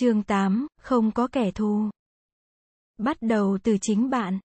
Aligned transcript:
Chương 0.00 0.22
8, 0.22 0.66
không 0.80 1.10
có 1.10 1.28
kẻ 1.32 1.50
thù. 1.50 1.90
Bắt 2.98 3.16
đầu 3.20 3.58
từ 3.62 3.76
chính 3.80 4.10
bạn. 4.10 4.38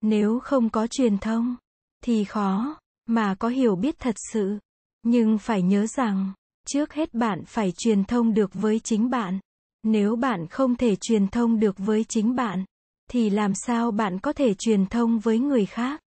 Nếu 0.00 0.38
không 0.38 0.70
có 0.70 0.86
truyền 0.86 1.18
thông, 1.18 1.56
thì 2.04 2.24
khó, 2.24 2.78
mà 3.06 3.34
có 3.34 3.48
hiểu 3.48 3.76
biết 3.76 3.94
thật 3.98 4.14
sự. 4.32 4.58
Nhưng 5.02 5.38
phải 5.38 5.62
nhớ 5.62 5.86
rằng, 5.86 6.32
trước 6.66 6.92
hết 6.92 7.14
bạn 7.14 7.44
phải 7.46 7.72
truyền 7.76 8.04
thông 8.04 8.34
được 8.34 8.50
với 8.54 8.80
chính 8.84 9.10
bạn. 9.10 9.40
Nếu 9.82 10.16
bạn 10.16 10.46
không 10.46 10.76
thể 10.76 10.96
truyền 10.96 11.28
thông 11.28 11.60
được 11.60 11.78
với 11.78 12.04
chính 12.08 12.34
bạn, 12.34 12.64
thì 13.10 13.30
làm 13.30 13.54
sao 13.54 13.90
bạn 13.90 14.18
có 14.18 14.32
thể 14.32 14.54
truyền 14.54 14.86
thông 14.86 15.18
với 15.18 15.38
người 15.38 15.66
khác? 15.66 16.00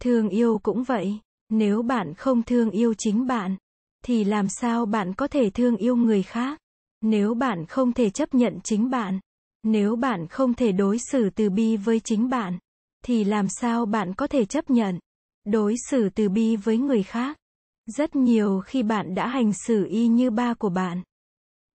Thương 0.00 0.28
yêu 0.28 0.60
cũng 0.62 0.82
vậy, 0.82 1.18
nếu 1.48 1.82
bạn 1.82 2.14
không 2.14 2.42
thương 2.42 2.70
yêu 2.70 2.94
chính 2.98 3.26
bạn, 3.26 3.56
thì 4.04 4.24
làm 4.24 4.48
sao 4.48 4.86
bạn 4.86 5.14
có 5.14 5.28
thể 5.28 5.50
thương 5.50 5.76
yêu 5.76 5.96
người 5.96 6.22
khác? 6.22 6.61
Nếu 7.02 7.34
bạn 7.34 7.66
không 7.66 7.92
thể 7.92 8.10
chấp 8.10 8.34
nhận 8.34 8.60
chính 8.64 8.90
bạn, 8.90 9.20
nếu 9.62 9.96
bạn 9.96 10.28
không 10.28 10.54
thể 10.54 10.72
đối 10.72 10.98
xử 10.98 11.30
từ 11.30 11.50
bi 11.50 11.76
với 11.76 12.00
chính 12.04 12.28
bạn, 12.30 12.58
thì 13.04 13.24
làm 13.24 13.48
sao 13.48 13.86
bạn 13.86 14.14
có 14.14 14.26
thể 14.26 14.44
chấp 14.44 14.70
nhận 14.70 14.98
đối 15.44 15.74
xử 15.90 16.08
từ 16.08 16.28
bi 16.28 16.56
với 16.56 16.78
người 16.78 17.02
khác? 17.02 17.36
Rất 17.86 18.16
nhiều 18.16 18.60
khi 18.60 18.82
bạn 18.82 19.14
đã 19.14 19.28
hành 19.28 19.52
xử 19.66 19.86
y 19.86 20.08
như 20.08 20.30
ba 20.30 20.54
của 20.54 20.68
bạn 20.68 21.02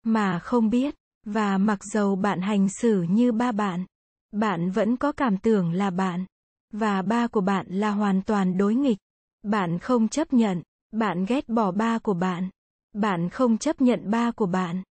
mà 0.04 0.40
không 0.40 0.70
biết, 0.70 0.96
và 1.26 1.58
mặc 1.58 1.80
dầu 1.84 2.16
bạn 2.16 2.41
hành 2.41 2.68
xử 2.70 3.05
như 3.10 3.32
ba 3.32 3.52
bạn, 3.52 3.85
bạn 4.32 4.71
vẫn 4.71 4.98
có 4.98 5.12
cảm 5.12 5.38
tưởng 5.38 5.71
là 5.71 5.90
bạn 5.90 6.26
và 6.71 7.02
ba 7.02 7.27
của 7.27 7.41
bạn 7.41 7.66
là 7.70 7.91
hoàn 7.91 8.21
toàn 8.21 8.58
đối 8.58 8.76
nghịch. 8.76 8.98
Bạn 9.44 9.80
không 9.80 10.08
chấp 10.08 10.34
nhận, 10.34 10.62
bạn 10.91 11.26
ghét 11.26 11.49
bỏ 11.49 11.71
ba 11.71 11.99
của 11.99 12.13
bạn. 12.13 12.49
Bạn 12.94 13.30
không 13.30 13.58
chấp 13.58 13.82
nhận 13.82 14.12
ba 14.12 14.32
của 14.32 14.46
bạn 14.46 14.84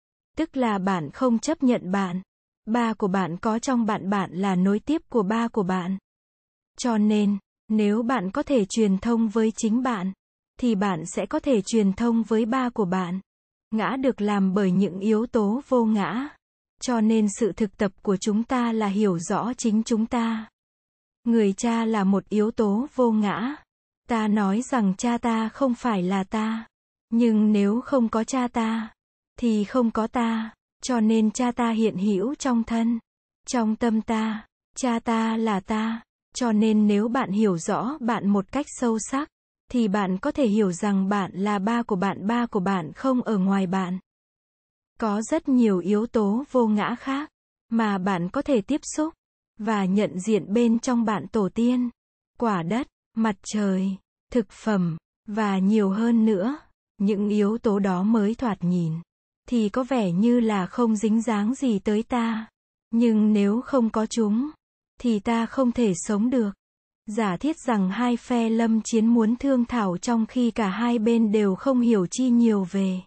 tức 0.40 0.56
là 0.56 0.78
bạn 0.78 1.10
không 1.10 1.38
chấp 1.38 1.62
nhận 1.62 1.90
bạn. 1.90 2.22
Ba 2.66 2.94
của 2.94 3.08
bạn 3.08 3.36
có 3.36 3.58
trong 3.58 3.86
bạn 3.86 4.10
bạn 4.10 4.32
là 4.32 4.54
nối 4.54 4.78
tiếp 4.78 5.02
của 5.08 5.22
ba 5.22 5.48
của 5.48 5.62
bạn. 5.62 5.98
Cho 6.78 6.98
nên, 6.98 7.38
nếu 7.68 8.02
bạn 8.02 8.30
có 8.30 8.42
thể 8.42 8.64
truyền 8.64 8.98
thông 8.98 9.28
với 9.28 9.52
chính 9.56 9.82
bạn, 9.82 10.12
thì 10.60 10.74
bạn 10.74 11.06
sẽ 11.06 11.26
có 11.26 11.40
thể 11.40 11.62
truyền 11.62 11.92
thông 11.92 12.22
với 12.22 12.44
ba 12.44 12.68
của 12.68 12.84
bạn. 12.84 13.20
Ngã 13.70 13.96
được 14.00 14.20
làm 14.20 14.54
bởi 14.54 14.70
những 14.70 14.98
yếu 14.98 15.26
tố 15.26 15.60
vô 15.68 15.84
ngã. 15.84 16.28
Cho 16.82 17.00
nên 17.00 17.26
sự 17.38 17.52
thực 17.52 17.76
tập 17.76 17.92
của 18.02 18.16
chúng 18.16 18.42
ta 18.42 18.72
là 18.72 18.86
hiểu 18.86 19.18
rõ 19.18 19.52
chính 19.54 19.82
chúng 19.82 20.06
ta. 20.06 20.48
Người 21.24 21.52
cha 21.52 21.84
là 21.84 22.04
một 22.04 22.28
yếu 22.28 22.50
tố 22.50 22.86
vô 22.94 23.12
ngã. 23.12 23.56
Ta 24.08 24.28
nói 24.28 24.62
rằng 24.62 24.94
cha 24.98 25.18
ta 25.18 25.48
không 25.48 25.74
phải 25.74 26.02
là 26.02 26.24
ta. 26.24 26.66
Nhưng 27.10 27.52
nếu 27.52 27.80
không 27.80 28.08
có 28.08 28.24
cha 28.24 28.48
ta, 28.48 28.90
thì 29.40 29.64
không 29.64 29.90
có 29.90 30.06
ta, 30.06 30.50
cho 30.82 31.00
nên 31.00 31.30
cha 31.30 31.52
ta 31.52 31.70
hiện 31.70 31.96
hữu 31.96 32.34
trong 32.34 32.64
thân, 32.64 32.98
trong 33.46 33.76
tâm 33.76 34.02
ta, 34.02 34.46
cha 34.76 34.98
ta 34.98 35.36
là 35.36 35.60
ta, 35.60 36.00
cho 36.34 36.52
nên 36.52 36.86
nếu 36.86 37.08
bạn 37.08 37.30
hiểu 37.30 37.58
rõ 37.58 37.98
bạn 38.00 38.28
một 38.28 38.52
cách 38.52 38.66
sâu 38.68 38.98
sắc, 38.98 39.28
thì 39.70 39.88
bạn 39.88 40.18
có 40.18 40.32
thể 40.32 40.46
hiểu 40.46 40.72
rằng 40.72 41.08
bạn 41.08 41.30
là 41.34 41.58
ba 41.58 41.82
của 41.82 41.96
bạn, 41.96 42.26
ba 42.26 42.46
của 42.46 42.60
bạn 42.60 42.92
không 42.92 43.22
ở 43.22 43.38
ngoài 43.38 43.66
bạn. 43.66 43.98
Có 44.98 45.22
rất 45.22 45.48
nhiều 45.48 45.78
yếu 45.78 46.06
tố 46.06 46.44
vô 46.50 46.66
ngã 46.66 46.94
khác 46.98 47.30
mà 47.68 47.98
bạn 47.98 48.28
có 48.28 48.42
thể 48.42 48.60
tiếp 48.60 48.80
xúc 48.96 49.14
và 49.58 49.84
nhận 49.84 50.20
diện 50.20 50.52
bên 50.52 50.78
trong 50.78 51.04
bạn 51.04 51.26
tổ 51.32 51.48
tiên, 51.48 51.90
quả 52.38 52.62
đất, 52.62 52.86
mặt 53.16 53.36
trời, 53.42 53.96
thực 54.32 54.50
phẩm 54.50 54.96
và 55.26 55.58
nhiều 55.58 55.90
hơn 55.90 56.26
nữa. 56.26 56.58
Những 56.98 57.28
yếu 57.28 57.58
tố 57.58 57.78
đó 57.78 58.02
mới 58.02 58.34
thoạt 58.34 58.58
nhìn 58.64 58.92
thì 59.50 59.68
có 59.68 59.84
vẻ 59.84 60.12
như 60.12 60.40
là 60.40 60.66
không 60.66 60.96
dính 60.96 61.22
dáng 61.22 61.54
gì 61.54 61.78
tới 61.78 62.02
ta. 62.02 62.46
Nhưng 62.90 63.32
nếu 63.32 63.60
không 63.60 63.90
có 63.90 64.06
chúng, 64.06 64.50
thì 65.00 65.18
ta 65.18 65.46
không 65.46 65.72
thể 65.72 65.92
sống 65.94 66.30
được. 66.30 66.50
Giả 67.06 67.36
thiết 67.36 67.56
rằng 67.58 67.90
hai 67.90 68.16
phe 68.16 68.48
lâm 68.48 68.80
chiến 68.82 69.06
muốn 69.06 69.36
thương 69.36 69.64
thảo 69.64 69.96
trong 69.98 70.26
khi 70.26 70.50
cả 70.50 70.68
hai 70.68 70.98
bên 70.98 71.32
đều 71.32 71.54
không 71.54 71.80
hiểu 71.80 72.06
chi 72.06 72.30
nhiều 72.30 72.66
về 72.70 73.00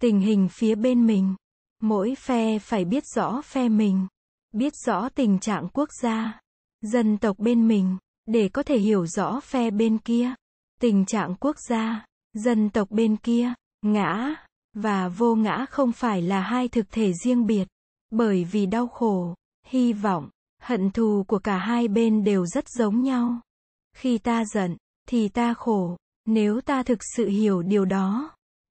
tình 0.00 0.20
hình 0.20 0.48
phía 0.48 0.74
bên 0.74 1.06
mình. 1.06 1.34
Mỗi 1.80 2.14
phe 2.18 2.58
phải 2.58 2.84
biết 2.84 3.04
rõ 3.14 3.42
phe 3.42 3.68
mình, 3.68 4.06
biết 4.52 4.72
rõ 4.86 5.08
tình 5.08 5.38
trạng 5.38 5.68
quốc 5.72 5.88
gia, 6.02 6.40
dân 6.80 7.18
tộc 7.18 7.38
bên 7.38 7.68
mình, 7.68 7.96
để 8.26 8.48
có 8.48 8.62
thể 8.62 8.78
hiểu 8.78 9.06
rõ 9.06 9.40
phe 9.40 9.70
bên 9.70 9.98
kia, 9.98 10.34
tình 10.80 11.06
trạng 11.06 11.34
quốc 11.40 11.56
gia, 11.68 12.06
dân 12.32 12.70
tộc 12.70 12.90
bên 12.90 13.16
kia, 13.16 13.52
ngã, 13.82 14.34
và 14.74 15.08
vô 15.08 15.34
ngã 15.34 15.66
không 15.70 15.92
phải 15.92 16.22
là 16.22 16.40
hai 16.40 16.68
thực 16.68 16.90
thể 16.90 17.12
riêng 17.12 17.46
biệt, 17.46 17.68
bởi 18.10 18.44
vì 18.44 18.66
đau 18.66 18.86
khổ, 18.86 19.34
hy 19.66 19.92
vọng, 19.92 20.28
hận 20.62 20.90
thù 20.90 21.24
của 21.28 21.38
cả 21.38 21.58
hai 21.58 21.88
bên 21.88 22.24
đều 22.24 22.46
rất 22.46 22.68
giống 22.68 23.02
nhau. 23.02 23.40
Khi 23.96 24.18
ta 24.18 24.44
giận, 24.44 24.76
thì 25.08 25.28
ta 25.28 25.54
khổ, 25.54 25.96
nếu 26.26 26.60
ta 26.60 26.82
thực 26.82 26.98
sự 27.16 27.28
hiểu 27.28 27.62
điều 27.62 27.84
đó, 27.84 28.30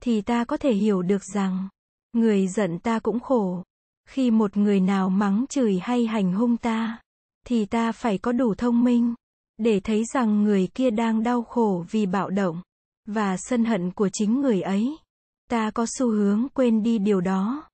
thì 0.02 0.20
ta 0.20 0.44
có 0.44 0.56
thể 0.56 0.72
hiểu 0.72 1.02
được 1.02 1.24
rằng, 1.34 1.68
người 2.12 2.48
giận 2.48 2.78
ta 2.78 2.98
cũng 2.98 3.20
khổ. 3.20 3.62
Khi 4.08 4.30
một 4.30 4.56
người 4.56 4.80
nào 4.80 5.10
mắng 5.10 5.44
chửi 5.48 5.78
hay 5.82 6.06
hành 6.06 6.32
hung 6.32 6.56
ta, 6.56 6.98
thì 7.46 7.66
ta 7.66 7.92
phải 7.92 8.18
có 8.18 8.32
đủ 8.32 8.54
thông 8.54 8.84
minh, 8.84 9.14
để 9.58 9.80
thấy 9.80 10.04
rằng 10.14 10.42
người 10.42 10.68
kia 10.74 10.90
đang 10.90 11.22
đau 11.22 11.42
khổ 11.42 11.84
vì 11.90 12.06
bạo 12.06 12.30
động, 12.30 12.62
và 13.06 13.36
sân 13.38 13.64
hận 13.64 13.90
của 13.90 14.08
chính 14.12 14.40
người 14.40 14.62
ấy. 14.62 14.96
Ta 15.54 15.70
có 15.70 15.86
xu 15.98 16.10
hướng 16.10 16.46
quên 16.54 16.82
đi 16.82 16.98
điều 16.98 17.20
đó. 17.20 17.64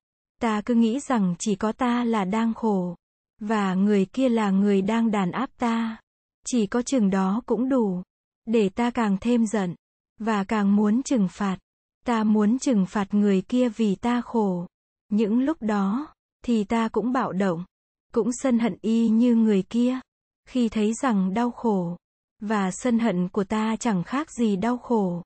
Ta 0.41 0.61
cứ 0.65 0.73
nghĩ 0.73 0.99
rằng 0.99 1.35
chỉ 1.39 1.55
có 1.55 1.71
ta 1.71 2.03
là 2.03 2.25
đang 2.25 2.53
khổ. 2.53 2.95
Và 3.39 3.73
người 3.73 4.05
kia 4.05 4.29
là 4.29 4.49
người 4.49 4.81
đang 4.81 5.11
đàn 5.11 5.31
áp 5.31 5.49
ta. 5.57 5.97
Chỉ 6.45 6.67
có 6.67 6.81
chừng 6.81 7.09
đó 7.09 7.41
cũng 7.45 7.69
đủ. 7.69 8.01
Để 8.45 8.69
ta 8.69 8.89
càng 8.89 9.17
thêm 9.21 9.45
giận. 9.45 9.75
Và 10.19 10.43
càng 10.43 10.75
muốn 10.75 11.03
trừng 11.03 11.27
phạt. 11.31 11.57
Ta 12.05 12.23
muốn 12.23 12.59
trừng 12.59 12.85
phạt 12.85 13.13
người 13.13 13.41
kia 13.41 13.69
vì 13.69 13.95
ta 13.95 14.21
khổ. 14.21 14.67
Những 15.09 15.39
lúc 15.39 15.61
đó, 15.61 16.07
thì 16.45 16.63
ta 16.63 16.89
cũng 16.89 17.11
bạo 17.11 17.31
động. 17.31 17.65
Cũng 18.13 18.29
sân 18.31 18.59
hận 18.59 18.75
y 18.81 19.09
như 19.09 19.35
người 19.35 19.63
kia. 19.69 19.99
Khi 20.47 20.69
thấy 20.69 20.93
rằng 20.93 21.33
đau 21.33 21.51
khổ. 21.51 21.97
Và 22.39 22.71
sân 22.71 22.99
hận 22.99 23.29
của 23.29 23.43
ta 23.43 23.75
chẳng 23.79 24.03
khác 24.03 24.31
gì 24.31 24.55
đau 24.55 24.77
khổ 24.77 25.23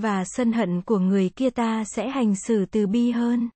và 0.00 0.24
sân 0.24 0.52
hận 0.52 0.82
của 0.82 0.98
người 0.98 1.28
kia 1.28 1.50
ta 1.50 1.84
sẽ 1.84 2.08
hành 2.08 2.34
xử 2.36 2.66
từ 2.66 2.86
bi 2.86 3.10
hơn. 3.10 3.48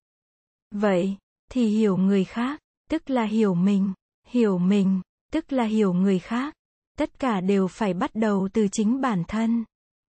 Vậy, 0.71 1.17
thì 1.51 1.67
hiểu 1.67 1.97
người 1.97 2.25
khác, 2.25 2.61
tức 2.91 3.11
là 3.11 3.25
hiểu 3.25 3.55
mình, 3.55 3.93
hiểu 4.27 4.59
mình, 4.59 5.01
tức 5.33 5.53
là 5.53 5.65
hiểu 5.65 5.93
người 5.93 6.19
khác. 6.19 6.55
Tất 6.99 7.19
cả 7.19 7.41
đều 7.41 7.69
phải 7.69 7.95
bắt 7.95 8.11
đầu 8.15 8.49
từ 8.53 8.69
chính 8.69 9.01
bản 9.01 9.23
thân. 9.29 9.65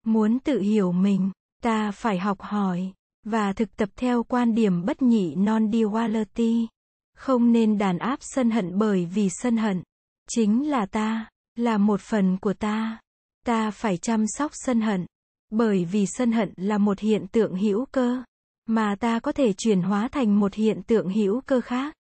Muốn 0.06 0.40
tự 0.40 0.62
hiểu 0.62 0.92
mình, 0.92 1.32
ta 1.64 1.92
phải 1.92 2.20
học 2.20 2.42
hỏi 2.42 2.94
và 3.24 3.54
thực 3.54 3.76
tập 3.76 3.90
theo 3.96 4.24
quan 4.24 4.56
điểm 4.56 4.86
bất 4.86 5.02
nhị 5.02 5.36
non-duality. 5.36 6.68
Không 7.16 7.52
nên 7.52 7.78
đàn 7.78 7.98
áp 7.98 8.20
sân 8.22 8.52
hận 8.52 8.78
bởi 8.78 9.06
vì 9.06 9.30
sân 9.30 9.58
hận 9.58 9.84
chính 10.30 10.70
là 10.70 10.86
ta, 10.86 11.30
là 11.56 11.78
một 11.78 12.02
phần 12.02 12.38
của 12.38 12.54
ta. 12.54 13.00
Ta 13.46 13.72
phải 13.72 13.98
chăm 13.98 14.26
sóc 14.28 14.52
sân 14.54 14.82
hận 14.82 15.06
bởi 15.50 15.86
vì 15.86 16.06
sân 16.06 16.32
hận 16.32 16.54
là 16.56 16.78
một 16.78 17.00
hiện 17.00 17.28
tượng 17.28 17.56
hữu 17.56 17.86
cơ, 17.86 18.24
mà 18.66 18.96
ta 18.96 19.20
có 19.20 19.32
thể 19.32 19.54
chuyển 19.54 19.82
hóa 19.82 20.08
thành 20.08 20.40
một 20.40 20.54
hiện 20.54 20.82
tượng 20.88 21.10
hữu 21.10 21.42
cơ 21.42 21.62
khác. 21.62 21.96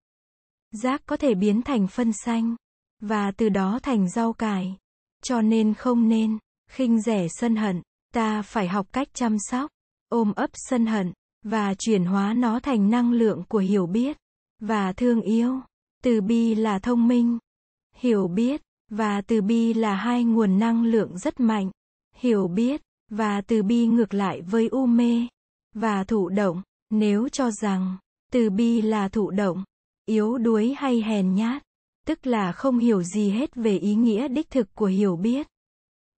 Rác 0.71 1.01
có 1.05 1.17
thể 1.17 1.35
biến 1.35 1.61
thành 1.61 1.87
phân 1.87 2.13
xanh, 2.13 2.55
và 3.01 3.31
từ 3.31 3.49
đó 3.49 3.79
thành 3.83 4.09
rau 4.09 4.33
cải. 4.33 4.77
Cho 5.23 5.41
nên 5.41 5.73
không 5.73 6.09
nên, 6.09 6.37
khinh 6.71 7.01
rẻ 7.01 7.27
sân 7.29 7.55
hận, 7.55 7.81
ta 8.13 8.41
phải 8.41 8.67
học 8.67 8.87
cách 8.91 9.07
chăm 9.13 9.37
sóc, 9.39 9.71
ôm 10.09 10.33
ấp 10.35 10.49
sân 10.53 10.85
hận, 10.85 11.13
và 11.43 11.73
chuyển 11.73 12.05
hóa 12.05 12.33
nó 12.33 12.59
thành 12.59 12.89
năng 12.89 13.11
lượng 13.11 13.43
của 13.47 13.59
hiểu 13.59 13.87
biết, 13.87 14.17
và 14.59 14.93
thương 14.93 15.21
yêu. 15.21 15.61
Từ 16.03 16.21
bi 16.21 16.55
là 16.55 16.79
thông 16.79 17.07
minh, 17.07 17.37
hiểu 17.95 18.27
biết, 18.27 18.61
và 18.89 19.21
từ 19.21 19.41
bi 19.41 19.73
là 19.73 19.95
hai 19.95 20.23
nguồn 20.23 20.59
năng 20.59 20.83
lượng 20.83 21.17
rất 21.17 21.39
mạnh. 21.39 21.71
Hiểu 22.15 22.47
biết, 22.47 22.81
và 23.09 23.41
từ 23.41 23.63
bi 23.63 23.87
ngược 23.87 24.13
lại 24.13 24.41
với 24.41 24.67
u 24.67 24.85
mê 24.85 25.27
và 25.75 26.03
thụ 26.03 26.29
động, 26.29 26.61
nếu 26.89 27.29
cho 27.29 27.51
rằng 27.51 27.97
từ 28.31 28.49
bi 28.49 28.81
là 28.81 29.09
thụ 29.09 29.31
động, 29.31 29.63
yếu 30.05 30.37
đuối 30.37 30.73
hay 30.77 31.01
hèn 31.01 31.35
nhát, 31.35 31.63
tức 32.07 32.27
là 32.27 32.51
không 32.51 32.79
hiểu 32.79 33.03
gì 33.03 33.29
hết 33.29 33.55
về 33.55 33.77
ý 33.77 33.95
nghĩa 33.95 34.27
đích 34.27 34.49
thực 34.49 34.75
của 34.75 34.85
hiểu 34.85 35.15
biết. 35.15 35.47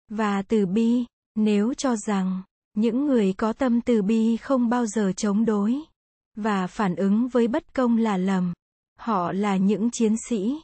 Và 0.09 0.41
từ 0.41 0.65
bi, 0.65 1.05
nếu 1.35 1.73
cho 1.73 1.95
rằng 1.95 2.41
những 2.73 3.05
người 3.05 3.33
có 3.33 3.53
tâm 3.53 3.81
từ 3.81 4.01
bi 4.01 4.37
không 4.37 4.69
bao 4.69 4.85
giờ 4.85 5.11
chống 5.17 5.45
đối 5.45 5.75
và 6.35 6.67
phản 6.67 6.95
ứng 6.95 7.27
với 7.27 7.47
bất 7.47 7.73
công 7.73 7.97
là 7.97 8.17
lầm, 8.17 8.53
họ 8.97 9.31
là 9.31 9.57
những 9.57 9.91
chiến 9.91 10.15
sĩ, 10.29 10.61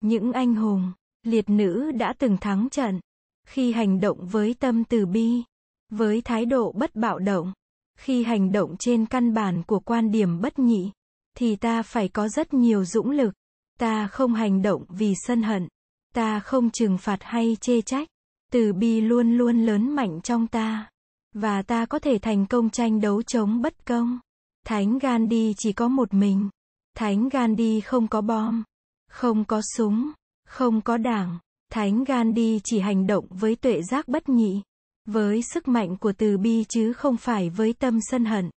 những 0.00 0.32
anh 0.32 0.54
hùng, 0.54 0.92
liệt 1.22 1.50
nữ 1.50 1.92
đã 1.92 2.12
từng 2.18 2.36
thắng 2.40 2.68
trận 2.70 3.00
khi 3.46 3.72
hành 3.72 4.00
động 4.00 4.26
với 4.26 4.54
tâm 4.54 4.84
từ 4.84 5.06
bi 5.06 5.42
với 5.90 6.20
thái 6.20 6.46
độ 6.46 6.72
bất 6.72 6.94
bạo 6.94 7.18
động, 7.18 7.52
khi 7.98 8.24
hành 8.24 8.52
động 8.52 8.76
trên 8.78 9.06
căn 9.06 9.34
bản 9.34 9.62
của 9.62 9.80
quan 9.80 10.10
điểm 10.10 10.40
bất 10.40 10.58
nhị, 10.58 10.90
thì 11.36 11.56
ta 11.56 11.82
phải 11.82 12.08
có 12.08 12.28
rất 12.28 12.54
nhiều 12.54 12.84
dũng 12.84 13.10
lực. 13.10 13.34
Ta 13.78 14.06
không 14.06 14.34
hành 14.34 14.62
động 14.62 14.84
vì 14.88 15.14
sân 15.16 15.42
hận. 15.42 15.68
Ta 16.14 16.40
không 16.40 16.70
trừng 16.70 16.98
phạt 16.98 17.18
hay 17.20 17.56
chê 17.60 17.80
trách. 17.80 18.08
Từ 18.52 18.72
bi 18.72 19.00
luôn 19.00 19.36
luôn 19.36 19.66
lớn 19.66 19.90
mạnh 19.90 20.20
trong 20.20 20.46
ta. 20.46 20.90
Và 21.34 21.62
ta 21.62 21.86
có 21.86 21.98
thể 21.98 22.18
thành 22.18 22.46
công 22.46 22.70
tranh 22.70 23.00
đấu 23.00 23.22
chống 23.22 23.62
bất 23.62 23.86
công. 23.86 24.18
Thánh 24.66 24.98
Gandhi 24.98 25.54
chỉ 25.56 25.72
có 25.72 25.88
một 25.88 26.14
mình. 26.14 26.48
Thánh 26.96 27.28
Gandhi 27.28 27.80
không 27.80 28.08
có 28.08 28.20
bom, 28.20 28.62
không 29.10 29.44
có 29.44 29.60
súng, 29.76 30.10
không 30.46 30.80
có 30.80 30.96
đảng. 30.96 31.38
Thánh 31.72 32.04
Gandhi 32.04 32.60
chỉ 32.64 32.80
hành 32.80 33.06
động 33.06 33.26
với 33.30 33.56
tuệ 33.56 33.82
giác 33.82 34.08
bất 34.08 34.28
nhị, 34.28 34.62
với 35.04 35.42
sức 35.42 35.68
mạnh 35.68 35.96
của 35.96 36.12
từ 36.12 36.38
bi 36.38 36.64
chứ 36.68 36.92
không 36.92 37.16
phải 37.16 37.50
với 37.50 37.72
tâm 37.72 37.98
sân 38.10 38.24
hận. 38.24 38.50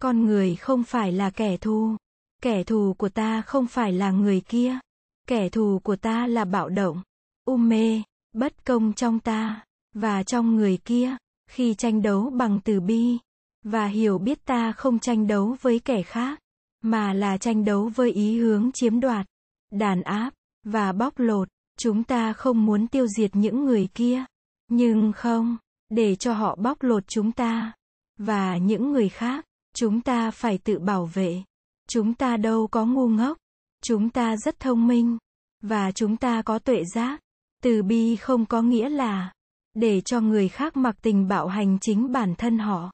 Con 0.00 0.24
người 0.24 0.56
không 0.56 0.84
phải 0.84 1.12
là 1.12 1.30
kẻ 1.30 1.56
thù. 1.56 1.96
Kẻ 2.42 2.64
thù 2.64 2.94
của 2.98 3.08
ta 3.08 3.42
không 3.42 3.66
phải 3.66 3.92
là 3.92 4.10
người 4.10 4.40
kia. 4.40 4.78
Kẻ 5.26 5.48
thù 5.48 5.80
của 5.84 5.96
ta 5.96 6.26
là 6.26 6.44
bạo 6.44 6.68
động, 6.68 7.02
u 7.44 7.56
mê, 7.56 8.02
bất 8.32 8.64
công 8.64 8.92
trong 8.92 9.20
ta, 9.20 9.64
và 9.94 10.22
trong 10.22 10.56
người 10.56 10.76
kia, 10.84 11.16
khi 11.50 11.74
tranh 11.74 12.02
đấu 12.02 12.30
bằng 12.30 12.60
từ 12.64 12.80
bi, 12.80 13.18
và 13.64 13.86
hiểu 13.86 14.18
biết 14.18 14.44
ta 14.44 14.72
không 14.72 14.98
tranh 14.98 15.26
đấu 15.26 15.56
với 15.60 15.78
kẻ 15.78 16.02
khác, 16.02 16.40
mà 16.82 17.12
là 17.12 17.38
tranh 17.38 17.64
đấu 17.64 17.90
với 17.94 18.12
ý 18.12 18.38
hướng 18.38 18.70
chiếm 18.74 19.00
đoạt, 19.00 19.26
đàn 19.70 20.02
áp, 20.02 20.30
và 20.64 20.92
bóc 20.92 21.18
lột. 21.18 21.48
Chúng 21.78 22.04
ta 22.04 22.32
không 22.32 22.66
muốn 22.66 22.86
tiêu 22.86 23.06
diệt 23.06 23.36
những 23.36 23.64
người 23.64 23.88
kia, 23.94 24.24
nhưng 24.70 25.12
không, 25.12 25.56
để 25.88 26.16
cho 26.16 26.32
họ 26.32 26.56
bóc 26.56 26.82
lột 26.82 27.08
chúng 27.08 27.32
ta, 27.32 27.72
và 28.18 28.56
những 28.56 28.92
người 28.92 29.08
khác, 29.08 29.44
chúng 29.74 30.00
ta 30.00 30.30
phải 30.30 30.58
tự 30.58 30.78
bảo 30.78 31.06
vệ. 31.06 31.42
Chúng 31.88 32.14
ta 32.14 32.36
đâu 32.36 32.66
có 32.66 32.86
ngu 32.86 33.08
ngốc, 33.08 33.38
chúng 33.82 34.10
ta 34.10 34.36
rất 34.36 34.60
thông 34.60 34.86
minh, 34.86 35.18
và 35.62 35.92
chúng 35.92 36.16
ta 36.16 36.42
có 36.42 36.58
tuệ 36.58 36.84
giác. 36.94 37.20
Từ 37.62 37.82
bi 37.82 38.16
không 38.16 38.46
có 38.46 38.62
nghĩa 38.62 38.88
là 38.88 39.32
để 39.74 40.00
cho 40.00 40.20
người 40.20 40.48
khác 40.48 40.76
mặc 40.76 40.96
tình 41.02 41.28
bạo 41.28 41.48
hành 41.48 41.78
chính 41.80 42.12
bản 42.12 42.34
thân 42.34 42.58
họ 42.58 42.90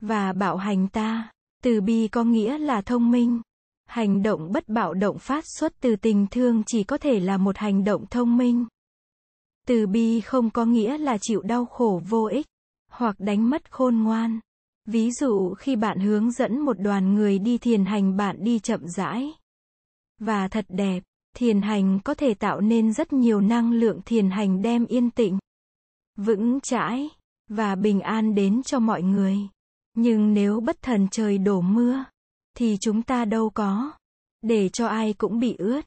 và 0.00 0.32
bạo 0.32 0.56
hành 0.56 0.88
ta. 0.88 1.30
Từ 1.62 1.80
bi 1.80 2.08
có 2.08 2.24
nghĩa 2.24 2.58
là 2.58 2.82
thông 2.82 3.10
minh. 3.10 3.40
Hành 3.86 4.22
động 4.22 4.52
bất 4.52 4.68
bạo 4.68 4.94
động 4.94 5.18
phát 5.18 5.44
xuất 5.46 5.72
từ 5.80 5.96
tình 5.96 6.26
thương 6.30 6.62
chỉ 6.66 6.84
có 6.84 6.98
thể 6.98 7.20
là 7.20 7.36
một 7.36 7.56
hành 7.56 7.84
động 7.84 8.06
thông 8.10 8.36
minh. 8.36 8.66
Từ 9.70 9.86
bi 9.86 10.20
không 10.20 10.50
có 10.50 10.64
nghĩa 10.64 10.98
là 10.98 11.18
chịu 11.18 11.42
đau 11.42 11.66
khổ 11.66 12.02
vô 12.08 12.24
ích, 12.24 12.46
hoặc 12.88 13.16
đánh 13.18 13.50
mất 13.50 13.70
khôn 13.70 13.96
ngoan. 13.96 14.40
Ví 14.84 15.10
dụ 15.10 15.54
khi 15.54 15.76
bạn 15.76 15.98
hướng 15.98 16.30
dẫn 16.30 16.60
một 16.60 16.80
đoàn 16.80 17.14
người 17.14 17.38
đi 17.38 17.58
thiền 17.58 17.84
hành 17.84 18.16
bạn 18.16 18.44
đi 18.44 18.58
chậm 18.58 18.88
rãi. 18.88 19.32
Và 20.18 20.48
thật 20.48 20.66
đẹp, 20.68 21.02
thiền 21.36 21.60
hành 21.60 22.00
có 22.04 22.14
thể 22.14 22.34
tạo 22.34 22.60
nên 22.60 22.92
rất 22.92 23.12
nhiều 23.12 23.40
năng 23.40 23.72
lượng 23.72 24.00
thiền 24.06 24.30
hành 24.30 24.62
đem 24.62 24.86
yên 24.86 25.10
tĩnh, 25.10 25.38
vững 26.16 26.60
chãi, 26.60 27.08
và 27.48 27.74
bình 27.74 28.00
an 28.00 28.34
đến 28.34 28.62
cho 28.62 28.78
mọi 28.78 29.02
người. 29.02 29.38
Nhưng 29.94 30.34
nếu 30.34 30.60
bất 30.60 30.82
thần 30.82 31.08
trời 31.10 31.38
đổ 31.38 31.60
mưa, 31.60 32.04
thì 32.56 32.76
chúng 32.80 33.02
ta 33.02 33.24
đâu 33.24 33.50
có. 33.50 33.92
Để 34.42 34.68
cho 34.68 34.86
ai 34.86 35.12
cũng 35.12 35.40
bị 35.40 35.54
ướt. 35.58 35.84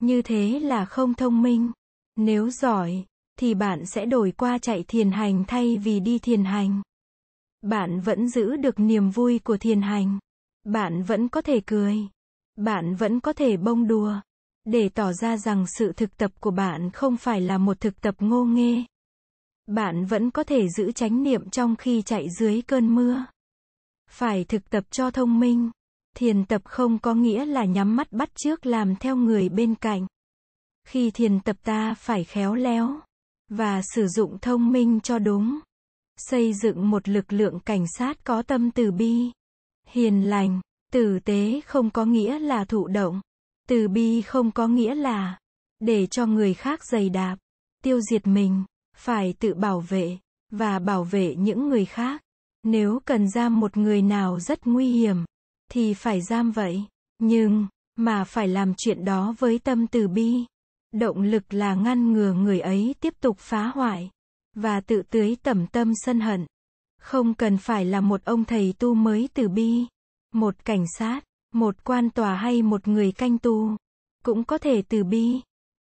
Như 0.00 0.22
thế 0.22 0.60
là 0.60 0.84
không 0.84 1.14
thông 1.14 1.42
minh. 1.42 1.70
Nếu 2.16 2.50
giỏi, 2.50 3.04
thì 3.38 3.54
bạn 3.54 3.86
sẽ 3.86 4.06
đổi 4.06 4.32
qua 4.32 4.58
chạy 4.58 4.84
thiền 4.88 5.10
hành 5.10 5.44
thay 5.48 5.76
vì 5.76 6.00
đi 6.00 6.18
thiền 6.18 6.44
hành. 6.44 6.82
Bạn 7.62 8.00
vẫn 8.00 8.28
giữ 8.28 8.56
được 8.56 8.80
niềm 8.80 9.10
vui 9.10 9.38
của 9.38 9.56
thiền 9.56 9.82
hành. 9.82 10.18
Bạn 10.64 11.02
vẫn 11.02 11.28
có 11.28 11.42
thể 11.42 11.60
cười. 11.66 11.96
Bạn 12.56 12.94
vẫn 12.94 13.20
có 13.20 13.32
thể 13.32 13.56
bông 13.56 13.88
đùa. 13.88 14.14
Để 14.64 14.88
tỏ 14.88 15.12
ra 15.12 15.36
rằng 15.36 15.66
sự 15.78 15.92
thực 15.92 16.16
tập 16.16 16.30
của 16.40 16.50
bạn 16.50 16.90
không 16.90 17.16
phải 17.16 17.40
là 17.40 17.58
một 17.58 17.80
thực 17.80 18.00
tập 18.00 18.14
ngô 18.18 18.44
nghê. 18.44 18.84
Bạn 19.66 20.04
vẫn 20.04 20.30
có 20.30 20.44
thể 20.44 20.68
giữ 20.68 20.92
chánh 20.92 21.22
niệm 21.22 21.50
trong 21.50 21.76
khi 21.76 22.02
chạy 22.02 22.26
dưới 22.38 22.62
cơn 22.62 22.94
mưa. 22.94 23.24
Phải 24.10 24.44
thực 24.44 24.70
tập 24.70 24.84
cho 24.90 25.10
thông 25.10 25.40
minh. 25.40 25.70
Thiền 26.16 26.44
tập 26.44 26.62
không 26.64 26.98
có 26.98 27.14
nghĩa 27.14 27.44
là 27.44 27.64
nhắm 27.64 27.96
mắt 27.96 28.12
bắt 28.12 28.30
trước 28.34 28.66
làm 28.66 28.96
theo 28.96 29.16
người 29.16 29.48
bên 29.48 29.74
cạnh. 29.74 30.06
Khi 30.84 31.10
thiền 31.10 31.40
tập 31.40 31.56
ta 31.64 31.94
phải 31.94 32.24
khéo 32.24 32.54
léo 32.54 33.00
và 33.56 33.82
sử 33.94 34.06
dụng 34.06 34.38
thông 34.38 34.72
minh 34.72 35.00
cho 35.00 35.18
đúng. 35.18 35.58
Xây 36.16 36.54
dựng 36.54 36.90
một 36.90 37.08
lực 37.08 37.32
lượng 37.32 37.60
cảnh 37.60 37.84
sát 37.98 38.24
có 38.24 38.42
tâm 38.42 38.70
từ 38.70 38.92
bi, 38.92 39.30
hiền 39.86 40.30
lành, 40.30 40.60
tử 40.92 41.18
tế 41.24 41.60
không 41.66 41.90
có 41.90 42.04
nghĩa 42.04 42.38
là 42.38 42.64
thụ 42.64 42.86
động. 42.86 43.20
Từ 43.68 43.88
bi 43.88 44.22
không 44.22 44.50
có 44.50 44.68
nghĩa 44.68 44.94
là 44.94 45.38
để 45.80 46.06
cho 46.06 46.26
người 46.26 46.54
khác 46.54 46.80
giày 46.84 47.08
đạp, 47.08 47.36
tiêu 47.84 48.00
diệt 48.10 48.26
mình, 48.26 48.64
phải 48.96 49.34
tự 49.38 49.54
bảo 49.54 49.80
vệ 49.80 50.18
và 50.50 50.78
bảo 50.78 51.04
vệ 51.04 51.34
những 51.38 51.68
người 51.68 51.84
khác. 51.84 52.22
Nếu 52.62 53.00
cần 53.04 53.28
giam 53.30 53.60
một 53.60 53.76
người 53.76 54.02
nào 54.02 54.40
rất 54.40 54.66
nguy 54.66 54.92
hiểm, 54.92 55.16
thì 55.70 55.94
phải 55.94 56.20
giam 56.20 56.50
vậy. 56.50 56.84
Nhưng, 57.18 57.66
mà 57.96 58.24
phải 58.24 58.48
làm 58.48 58.74
chuyện 58.76 59.04
đó 59.04 59.34
với 59.38 59.58
tâm 59.58 59.86
từ 59.86 60.08
bi. 60.08 60.44
Động 60.92 61.22
lực 61.22 61.54
là 61.54 61.74
ngăn 61.74 62.12
ngừa 62.12 62.32
người 62.32 62.60
ấy 62.60 62.94
tiếp 63.00 63.14
tục 63.20 63.38
phá 63.38 63.66
hoại, 63.66 64.10
và 64.54 64.80
tự 64.80 65.02
tưới 65.10 65.36
tẩm 65.42 65.66
tâm 65.66 65.92
sân 65.94 66.20
hận. 66.20 66.46
Không 67.00 67.34
cần 67.34 67.58
phải 67.58 67.84
là 67.84 68.00
một 68.00 68.24
ông 68.24 68.44
thầy 68.44 68.74
tu 68.78 68.94
mới 68.94 69.28
từ 69.34 69.48
bi, 69.48 69.86
một 70.32 70.64
cảnh 70.64 70.84
sát, 70.98 71.24
một 71.54 71.84
quan 71.84 72.10
tòa 72.10 72.36
hay 72.36 72.62
một 72.62 72.88
người 72.88 73.12
canh 73.12 73.38
tù. 73.38 73.76
Cũng 74.24 74.44
có 74.44 74.58
thể 74.58 74.82
từ 74.82 75.04
bi. 75.04 75.40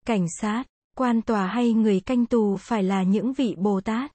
Cảnh 0.06 0.26
sát, 0.40 0.64
quan 0.96 1.22
tòa 1.22 1.46
hay 1.46 1.72
người 1.72 2.00
canh 2.00 2.26
tù 2.26 2.56
phải 2.56 2.82
là 2.82 3.02
những 3.02 3.32
vị 3.32 3.54
Bồ 3.58 3.80
Tát. 3.80 4.12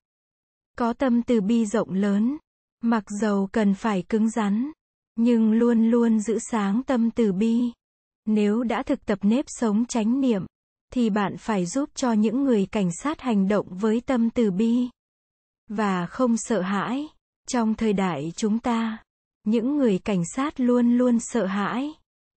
Có 0.77 0.93
tâm 0.93 1.21
từ 1.23 1.41
bi 1.41 1.65
rộng 1.65 1.93
lớn, 1.93 2.37
Mặc 2.85 3.03
dầu 3.21 3.47
cần 3.51 3.73
phải 3.73 4.03
cứng 4.09 4.29
rắn, 4.29 4.71
nhưng 5.15 5.51
luôn 5.51 5.91
luôn 5.91 6.19
giữ 6.19 6.39
sáng 6.51 6.83
tâm 6.83 7.11
từ 7.11 7.33
bi. 7.33 7.71
Nếu 8.25 8.63
đã 8.63 8.83
thực 8.83 9.05
tập 9.05 9.19
nếp 9.21 9.45
sống 9.47 9.85
chánh 9.85 10.21
niệm, 10.21 10.45
thì 10.93 11.09
bạn 11.09 11.37
phải 11.37 11.65
giúp 11.65 11.89
cho 11.95 12.11
những 12.11 12.43
người 12.43 12.65
cảnh 12.65 12.89
sát 12.91 13.21
hành 13.21 13.47
động 13.47 13.67
với 13.69 14.01
tâm 14.01 14.29
từ 14.29 14.51
bi 14.51 14.89
và 15.69 16.05
không 16.05 16.37
sợ 16.37 16.61
hãi. 16.61 17.07
Trong 17.47 17.75
thời 17.75 17.93
đại 17.93 18.33
chúng 18.35 18.59
ta, 18.59 18.97
những 19.43 19.77
người 19.77 19.99
cảnh 19.99 20.23
sát 20.35 20.59
luôn 20.59 20.97
luôn 20.97 21.19
sợ 21.19 21.45
hãi, 21.45 21.93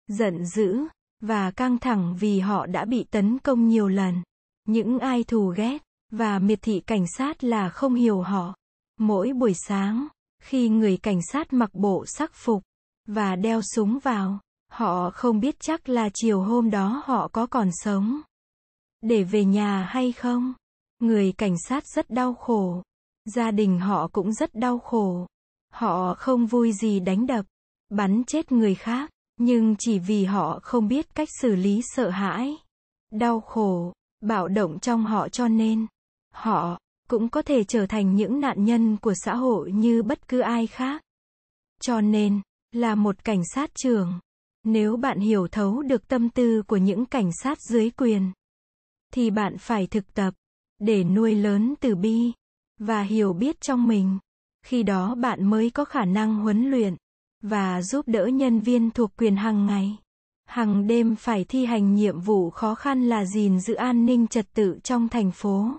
giận 0.08 0.46
dữ 0.46 0.78
và 1.20 1.50
căng 1.50 1.78
thẳng 1.78 2.16
vì 2.20 2.40
họ 2.40 2.66
đã 2.66 2.84
bị 2.84 3.04
tấn 3.04 3.38
công 3.38 3.68
nhiều 3.68 3.88
lần. 3.88 4.22
Những 4.68 4.98
ai 4.98 5.24
thù 5.24 5.54
ghét 5.56 5.78
và 6.12 6.38
miệt 6.38 6.58
thị 6.62 6.80
cảnh 6.80 7.04
sát 7.18 7.44
là 7.44 7.68
không 7.68 7.94
hiểu 7.94 8.22
họ. 8.22 8.54
Mỗi 8.98 9.32
buổi 9.32 9.54
sáng, 9.54 10.06
khi 10.42 10.68
người 10.68 10.96
cảnh 10.96 11.20
sát 11.32 11.52
mặc 11.52 11.70
bộ 11.74 12.04
sắc 12.06 12.34
phục 12.34 12.62
và 13.08 13.36
đeo 13.36 13.60
súng 13.62 13.98
vào, 13.98 14.40
họ 14.72 15.10
không 15.10 15.40
biết 15.40 15.60
chắc 15.60 15.88
là 15.88 16.08
chiều 16.14 16.42
hôm 16.42 16.70
đó 16.70 17.02
họ 17.04 17.28
có 17.28 17.46
còn 17.46 17.68
sống 17.72 18.20
để 19.08 19.24
về 19.24 19.44
nhà 19.44 19.82
hay 19.82 20.12
không. 20.12 20.54
Người 20.98 21.32
cảnh 21.32 21.54
sát 21.68 21.86
rất 21.86 22.10
đau 22.10 22.34
khổ. 22.34 22.82
Gia 23.24 23.50
đình 23.50 23.78
họ 23.78 24.08
cũng 24.08 24.32
rất 24.32 24.54
đau 24.54 24.78
khổ. 24.78 25.26
Họ 25.72 26.14
không 26.14 26.46
vui 26.46 26.72
gì 26.72 27.00
đánh 27.00 27.26
đập, 27.26 27.46
bắn 27.88 28.24
chết 28.26 28.52
người 28.52 28.74
khác, 28.74 29.10
nhưng 29.36 29.76
chỉ 29.78 29.98
vì 29.98 30.24
họ 30.24 30.60
không 30.62 30.88
biết 30.88 31.14
cách 31.14 31.28
xử 31.40 31.56
lý 31.56 31.80
sợ 31.94 32.10
hãi, 32.10 32.56
đau 33.12 33.40
khổ, 33.40 33.92
bạo 34.20 34.48
động 34.48 34.78
trong 34.78 35.04
họ 35.04 35.28
cho 35.28 35.48
nên 35.48 35.86
họ 36.32 36.78
cũng 37.08 37.28
có 37.28 37.42
thể 37.42 37.64
trở 37.64 37.86
thành 37.86 38.14
những 38.14 38.40
nạn 38.40 38.64
nhân 38.64 38.96
của 38.96 39.14
xã 39.14 39.34
hội 39.34 39.72
như 39.72 40.02
bất 40.02 40.28
cứ 40.28 40.40
ai 40.40 40.66
khác. 40.66 41.02
Cho 41.80 42.00
nên, 42.00 42.40
là 42.72 42.94
một 42.94 43.24
cảnh 43.24 43.42
sát 43.54 43.70
trưởng, 43.74 44.20
nếu 44.64 44.96
bạn 44.96 45.18
hiểu 45.18 45.48
thấu 45.48 45.82
được 45.82 46.08
tâm 46.08 46.30
tư 46.30 46.62
của 46.62 46.76
những 46.76 47.06
cảnh 47.06 47.30
sát 47.42 47.58
dưới 47.60 47.90
quyền, 47.90 48.32
thì 49.12 49.30
bạn 49.30 49.58
phải 49.58 49.86
thực 49.86 50.14
tập 50.14 50.34
để 50.78 51.04
nuôi 51.04 51.34
lớn 51.34 51.74
từ 51.80 51.94
bi 51.94 52.32
và 52.78 53.02
hiểu 53.02 53.32
biết 53.32 53.60
trong 53.60 53.88
mình. 53.88 54.18
Khi 54.66 54.82
đó 54.82 55.14
bạn 55.14 55.44
mới 55.44 55.70
có 55.70 55.84
khả 55.84 56.04
năng 56.04 56.34
huấn 56.34 56.70
luyện 56.70 56.96
và 57.42 57.82
giúp 57.82 58.08
đỡ 58.08 58.26
nhân 58.26 58.60
viên 58.60 58.90
thuộc 58.90 59.10
quyền 59.16 59.36
hàng 59.36 59.66
ngày. 59.66 59.96
Hằng 60.44 60.86
đêm 60.86 61.16
phải 61.16 61.44
thi 61.44 61.64
hành 61.64 61.94
nhiệm 61.94 62.20
vụ 62.20 62.50
khó 62.50 62.74
khăn 62.74 63.08
là 63.08 63.24
gìn 63.24 63.60
giữ 63.60 63.74
an 63.74 64.06
ninh 64.06 64.26
trật 64.26 64.46
tự 64.54 64.78
trong 64.82 65.08
thành 65.08 65.30
phố. 65.32 65.70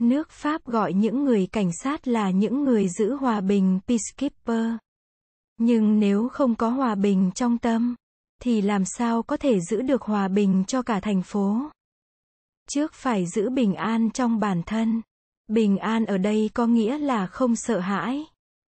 Nước 0.00 0.30
Pháp 0.30 0.64
gọi 0.64 0.92
những 0.92 1.24
người 1.24 1.46
cảnh 1.46 1.70
sát 1.82 2.08
là 2.08 2.30
những 2.30 2.64
người 2.64 2.88
giữ 2.88 3.14
hòa 3.14 3.40
bình 3.40 3.80
peacekeeper. 3.86 4.74
Nhưng 5.56 6.00
nếu 6.00 6.28
không 6.28 6.54
có 6.54 6.68
hòa 6.68 6.94
bình 6.94 7.30
trong 7.34 7.58
tâm, 7.58 7.94
thì 8.42 8.62
làm 8.62 8.84
sao 8.84 9.22
có 9.22 9.36
thể 9.36 9.60
giữ 9.60 9.82
được 9.82 10.02
hòa 10.02 10.28
bình 10.28 10.64
cho 10.66 10.82
cả 10.82 11.00
thành 11.00 11.22
phố? 11.22 11.70
Trước 12.70 12.94
phải 12.94 13.26
giữ 13.26 13.50
bình 13.50 13.74
an 13.74 14.10
trong 14.10 14.40
bản 14.40 14.62
thân. 14.66 15.02
Bình 15.46 15.78
an 15.78 16.06
ở 16.06 16.18
đây 16.18 16.50
có 16.54 16.66
nghĩa 16.66 16.98
là 16.98 17.26
không 17.26 17.56
sợ 17.56 17.78
hãi, 17.78 18.26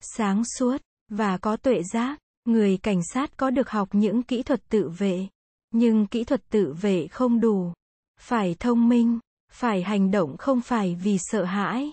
sáng 0.01 0.43
suốt, 0.57 0.77
và 1.09 1.37
có 1.37 1.57
tuệ 1.57 1.81
giác. 1.93 2.19
Người 2.45 2.77
cảnh 2.77 3.01
sát 3.13 3.37
có 3.37 3.49
được 3.49 3.69
học 3.69 3.89
những 3.91 4.23
kỹ 4.23 4.43
thuật 4.43 4.69
tự 4.69 4.89
vệ, 4.89 5.27
nhưng 5.71 6.07
kỹ 6.07 6.23
thuật 6.23 6.49
tự 6.49 6.73
vệ 6.81 7.07
không 7.07 7.39
đủ. 7.39 7.73
Phải 8.19 8.55
thông 8.59 8.89
minh, 8.89 9.19
phải 9.51 9.83
hành 9.83 10.11
động 10.11 10.37
không 10.37 10.61
phải 10.61 10.95
vì 11.03 11.17
sợ 11.19 11.43
hãi. 11.43 11.91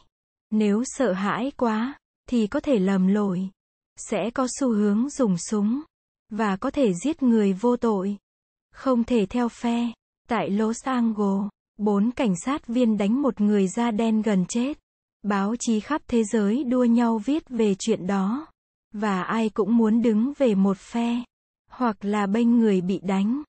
Nếu 0.50 0.83
sợ 0.87 1.12
hãi 1.12 1.52
quá, 1.57 1.99
thì 2.28 2.47
có 2.47 2.61
thể 2.61 2.78
lầm 2.78 3.07
lỗi. 3.07 3.49
Sẽ 3.97 4.30
có 4.30 4.47
xu 4.59 4.73
hướng 4.73 5.11
dùng 5.11 5.38
súng, 5.38 5.80
và 6.28 6.57
có 6.57 6.71
thể 6.71 6.92
giết 6.95 7.23
người 7.23 7.52
vô 7.52 7.76
tội. 7.76 8.16
Không 8.73 9.04
thể 9.04 9.26
theo 9.26 9.49
phe. 9.49 9.92
Tại 10.28 10.50
Los 10.50 10.76
Angeles, 10.85 11.50
bốn 11.80 12.10
cảnh 12.10 12.34
sát 12.37 12.66
viên 12.66 12.99
đánh 12.99 13.22
một 13.22 13.40
người 13.40 13.68
da 13.68 13.90
đen 13.90 14.22
gần 14.22 14.46
chết. 14.49 14.78
Báo 15.22 15.56
chí 15.56 15.80
khắp 15.80 16.02
thế 16.08 16.25
giới 16.25 16.64
đua 16.64 16.84
nhau 16.84 17.18
viết 17.18 17.49
về 17.49 17.75
chuyện 17.75 18.06
đó. 18.06 18.46
Và 18.94 19.22
ai 19.22 19.49
cũng 19.49 19.76
muốn 19.76 20.02
đứng 20.02 20.32
về 20.38 20.54
một 20.54 20.78
phe. 20.78 21.25
Hoặc 21.70 22.04
là 22.04 22.26
bênh 22.26 22.58
người 22.58 22.80
bị 22.80 23.00
đánh. 23.02 23.42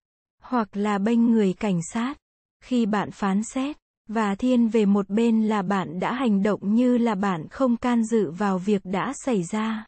Hoặc 0.43 0.77
là 0.77 0.97
bênh 0.97 1.31
người 1.31 1.53
cảnh 1.53 1.79
sát. 1.93 2.17
Khi 2.63 2.85
bạn 2.85 3.11
phán 3.11 3.43
xét, 3.43 3.77
và 4.07 4.35
thiên 4.35 4.67
về 4.67 4.85
một 4.85 5.09
bên 5.09 5.47
là 5.47 5.61
bạn 5.61 5.99
đã 5.99 6.13
hành 6.13 6.43
động 6.43 6.75
như 6.75 6.97
là 6.97 7.15
bạn 7.15 7.47
không 7.47 7.77
can 7.77 8.03
dự 8.03 8.31
vào 8.31 8.57
việc 8.57 8.81
đã 8.85 9.13
xảy 9.25 9.43
ra. 9.43 9.85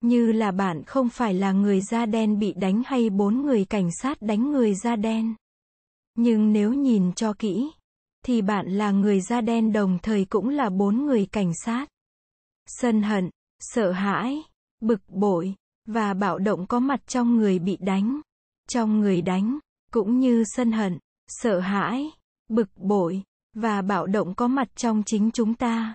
Như 0.00 0.32
là 0.32 0.50
bạn 0.50 0.82
không 0.84 1.08
phải 1.08 1.34
là 1.34 1.52
người 1.52 1.80
da 1.80 2.06
đen 2.06 2.38
bị 2.38 2.52
đánh 2.52 2.82
hay 2.86 3.10
bốn 3.10 3.42
người 3.42 3.64
cảnh 3.64 3.88
sát 4.02 4.22
đánh 4.22 4.52
người 4.52 4.74
da 4.74 4.96
đen. 4.96 5.34
Nhưng 6.20 6.52
nếu 6.52 6.72
nhìn 6.72 7.12
cho 7.12 7.32
kỹ, 7.32 7.70
thì 8.24 8.42
bạn 8.42 8.66
là 8.66 8.90
người 8.90 9.20
da 9.20 9.40
đen 9.40 9.72
đồng 9.72 9.98
thời 10.02 10.24
cũng 10.24 10.48
là 10.48 10.70
bốn 10.70 11.06
người 11.06 11.26
cảnh 11.26 11.52
sát. 11.64 11.86
Sân 12.66 13.02
hận, 13.02 13.30
sợ 13.60 13.92
hãi, 13.92 14.42
bực 14.80 15.00
bội, 15.08 15.54
và 15.86 16.14
bạo 16.14 16.38
động 16.38 16.66
có 16.66 16.80
mặt 16.80 17.00
trong 17.06 17.36
người 17.36 17.58
bị 17.58 17.76
đánh, 17.80 18.20
trong 18.68 19.00
người 19.00 19.22
đánh, 19.22 19.58
cũng 19.92 20.18
như 20.18 20.44
sân 20.46 20.72
hận, 20.72 20.98
sợ 21.28 21.60
hãi, 21.60 22.10
bực 22.48 22.68
bội, 22.76 23.22
và 23.54 23.82
bạo 23.82 24.06
động 24.06 24.34
có 24.34 24.48
mặt 24.48 24.68
trong 24.76 25.02
chính 25.06 25.30
chúng 25.30 25.54
ta. 25.54 25.94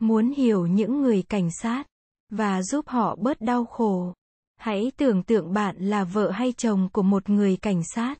Muốn 0.00 0.30
hiểu 0.30 0.66
những 0.66 1.02
người 1.02 1.22
cảnh 1.22 1.48
sát, 1.62 1.86
và 2.30 2.62
giúp 2.62 2.88
họ 2.88 3.16
bớt 3.16 3.40
đau 3.40 3.64
khổ. 3.64 4.14
Hãy 4.56 4.92
tưởng 4.96 5.22
tượng 5.22 5.52
bạn 5.52 5.76
là 5.78 6.04
vợ 6.04 6.30
hay 6.30 6.52
chồng 6.52 6.88
của 6.92 7.02
một 7.02 7.30
người 7.30 7.56
cảnh 7.56 7.82
sát. 7.94 8.18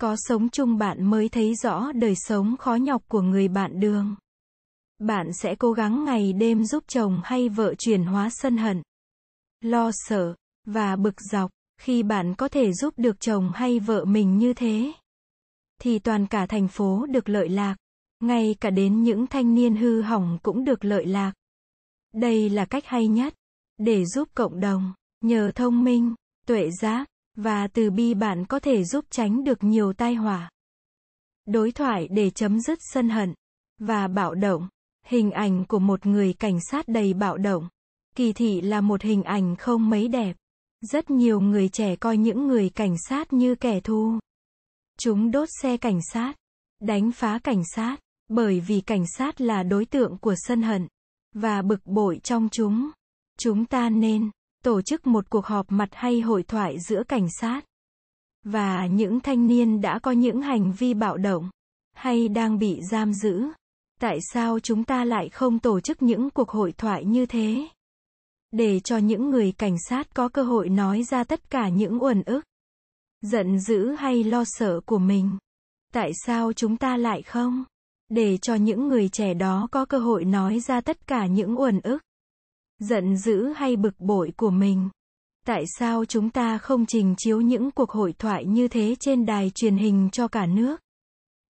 Có 0.00 0.16
sống 0.18 0.48
chung 0.48 0.78
bạn 0.78 1.04
mới 1.04 1.28
thấy 1.28 1.54
rõ 1.54 1.92
đời 1.92 2.14
sống 2.16 2.56
khó 2.56 2.74
nhọc 2.74 3.02
của 3.08 3.22
người 3.22 3.48
bạn 3.48 3.80
đường. 3.80 4.14
Bạn 4.98 5.32
sẽ 5.32 5.54
cố 5.54 5.72
gắng 5.72 6.04
ngày 6.04 6.32
đêm 6.32 6.64
giúp 6.64 6.84
chồng 6.86 7.20
hay 7.24 7.48
vợ 7.48 7.74
chuyển 7.74 8.04
hóa 8.04 8.28
sân 8.30 8.56
hận, 8.56 8.82
lo 9.60 9.90
sợ, 9.92 10.34
và 10.64 10.96
bực 10.96 11.20
dọc, 11.20 11.50
khi 11.78 12.02
bạn 12.02 12.34
có 12.34 12.48
thể 12.48 12.72
giúp 12.72 12.94
được 12.96 13.20
chồng 13.20 13.50
hay 13.54 13.78
vợ 13.78 14.04
mình 14.04 14.38
như 14.38 14.52
thế. 14.52 14.92
Thì 15.80 15.98
toàn 15.98 16.26
cả 16.26 16.46
thành 16.46 16.68
phố 16.68 17.06
được 17.06 17.28
lợi 17.28 17.48
lạc. 17.48 17.76
Ngay 18.20 18.54
cả 18.60 18.70
đến 18.70 19.02
những 19.02 19.26
thanh 19.26 19.54
niên 19.54 19.76
hư 19.76 20.02
hỏng 20.02 20.38
cũng 20.42 20.64
được 20.64 20.84
lợi 20.84 21.06
lạc. 21.06 21.32
Đây 22.14 22.50
là 22.50 22.64
cách 22.64 22.86
hay 22.86 23.08
nhất 23.08 23.34
để 23.78 24.04
giúp 24.04 24.28
cộng 24.34 24.60
đồng, 24.60 24.92
nhờ 25.20 25.50
thông 25.54 25.84
minh, 25.84 26.14
tuệ 26.46 26.70
giác 26.70 27.08
và 27.36 27.66
từ 27.66 27.90
bi 27.90 28.14
bạn 28.14 28.44
có 28.44 28.58
thể 28.58 28.84
giúp 28.84 29.04
tránh 29.10 29.44
được 29.44 29.64
nhiều 29.64 29.92
tai 29.92 30.14
họa. 30.14 30.50
Đối 31.46 31.72
thoại 31.72 32.08
để 32.10 32.30
chấm 32.30 32.60
dứt 32.60 32.78
sân 32.92 33.08
hận 33.08 33.34
và 33.78 34.08
bạo 34.08 34.34
động. 34.34 34.68
Hình 35.06 35.30
ảnh 35.30 35.64
của 35.64 35.78
một 35.78 36.06
người 36.06 36.32
cảnh 36.32 36.58
sát 36.70 36.88
đầy 36.88 37.14
bạo 37.14 37.38
động. 37.38 37.68
Kỳ 38.16 38.32
thị 38.32 38.60
là 38.60 38.80
một 38.80 39.02
hình 39.02 39.22
ảnh 39.22 39.56
không 39.56 39.90
mấy 39.90 40.08
đẹp. 40.08 40.36
Rất 40.80 41.10
nhiều 41.10 41.40
người 41.40 41.68
trẻ 41.68 41.96
coi 41.96 42.16
những 42.16 42.46
người 42.46 42.70
cảnh 42.70 42.94
sát 43.08 43.32
như 43.32 43.54
kẻ 43.54 43.80
thù. 43.80 44.18
Chúng 44.98 45.30
đốt 45.30 45.48
xe 45.62 45.76
cảnh 45.76 46.00
sát, 46.12 46.32
đánh 46.80 47.12
phá 47.12 47.38
cảnh 47.38 47.62
sát, 47.74 47.96
bởi 48.28 48.60
vì 48.60 48.80
cảnh 48.80 49.04
sát 49.06 49.40
là 49.40 49.62
đối 49.62 49.84
tượng 49.84 50.18
của 50.18 50.34
sân 50.36 50.62
hận 50.62 50.86
và 51.34 51.62
bực 51.62 51.86
bội 51.86 52.20
trong 52.22 52.48
chúng. 52.52 52.90
Chúng 53.38 53.64
ta 53.64 53.90
nên 53.90 54.30
tổ 54.66 54.82
chức 54.82 55.06
một 55.06 55.30
cuộc 55.30 55.46
họp 55.46 55.66
mặt 55.68 55.88
hay 55.92 56.20
hội 56.20 56.42
thoại 56.42 56.76
giữa 56.88 57.02
cảnh 57.08 57.26
sát 57.40 57.64
và 58.44 58.86
những 58.86 59.20
thanh 59.20 59.46
niên 59.46 59.80
đã 59.80 59.98
có 59.98 60.10
những 60.10 60.42
hành 60.42 60.72
vi 60.72 60.94
bạo 60.94 61.16
động 61.16 61.50
hay 61.94 62.28
đang 62.28 62.58
bị 62.58 62.80
giam 62.90 63.14
giữ. 63.14 63.42
Tại 64.00 64.18
sao 64.32 64.60
chúng 64.60 64.84
ta 64.84 65.04
lại 65.04 65.28
không 65.28 65.58
tổ 65.58 65.80
chức 65.80 66.02
những 66.02 66.30
cuộc 66.30 66.50
hội 66.50 66.72
thoại 66.72 67.04
như 67.04 67.26
thế? 67.26 67.68
Để 68.50 68.80
cho 68.80 68.96
những 68.98 69.30
người 69.30 69.52
cảnh 69.52 69.76
sát 69.88 70.14
có 70.14 70.28
cơ 70.28 70.42
hội 70.42 70.68
nói 70.68 71.02
ra 71.02 71.24
tất 71.24 71.50
cả 71.50 71.68
những 71.68 72.02
uẩn 72.02 72.22
ức, 72.22 72.44
giận 73.22 73.60
dữ 73.60 73.94
hay 73.98 74.24
lo 74.24 74.44
sợ 74.46 74.80
của 74.86 74.98
mình. 74.98 75.30
Tại 75.92 76.10
sao 76.26 76.52
chúng 76.52 76.76
ta 76.76 76.96
lại 76.96 77.22
không? 77.22 77.64
để 78.08 78.36
cho 78.36 78.54
những 78.54 78.88
người 78.88 79.08
trẻ 79.08 79.34
đó 79.34 79.68
có 79.70 79.84
cơ 79.84 79.98
hội 79.98 80.24
nói 80.24 80.60
ra 80.60 80.80
tất 80.80 81.06
cả 81.06 81.26
những 81.26 81.60
uẩn 81.60 81.80
ức, 81.80 82.02
giận 82.78 83.16
dữ 83.16 83.52
hay 83.56 83.76
bực 83.76 84.00
bội 84.00 84.32
của 84.36 84.50
mình. 84.50 84.88
Tại 85.46 85.64
sao 85.78 86.04
chúng 86.04 86.30
ta 86.30 86.58
không 86.58 86.86
trình 86.86 87.14
chiếu 87.18 87.40
những 87.40 87.70
cuộc 87.70 87.90
hội 87.90 88.12
thoại 88.12 88.44
như 88.46 88.68
thế 88.68 88.94
trên 89.00 89.26
đài 89.26 89.50
truyền 89.54 89.76
hình 89.76 90.08
cho 90.12 90.28
cả 90.28 90.46
nước? 90.46 90.80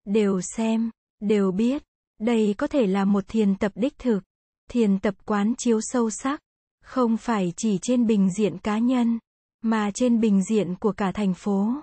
Đều 0.05 0.41
xem, 0.41 0.91
đều 1.19 1.51
biết, 1.51 1.83
đây 2.19 2.55
có 2.57 2.67
thể 2.67 2.87
là 2.87 3.05
một 3.05 3.23
thiền 3.27 3.55
tập 3.55 3.71
đích 3.75 3.97
thực, 3.97 4.19
thiền 4.69 4.99
tập 4.99 5.15
quán 5.25 5.53
chiếu 5.57 5.79
sâu 5.81 6.09
sắc, 6.09 6.39
không 6.83 7.17
phải 7.17 7.53
chỉ 7.57 7.77
trên 7.81 8.07
bình 8.07 8.29
diện 8.37 8.57
cá 8.57 8.77
nhân, 8.77 9.19
mà 9.61 9.91
trên 9.93 10.19
bình 10.19 10.43
diện 10.43 10.75
của 10.75 10.91
cả 10.91 11.11
thành 11.11 11.33
phố, 11.33 11.73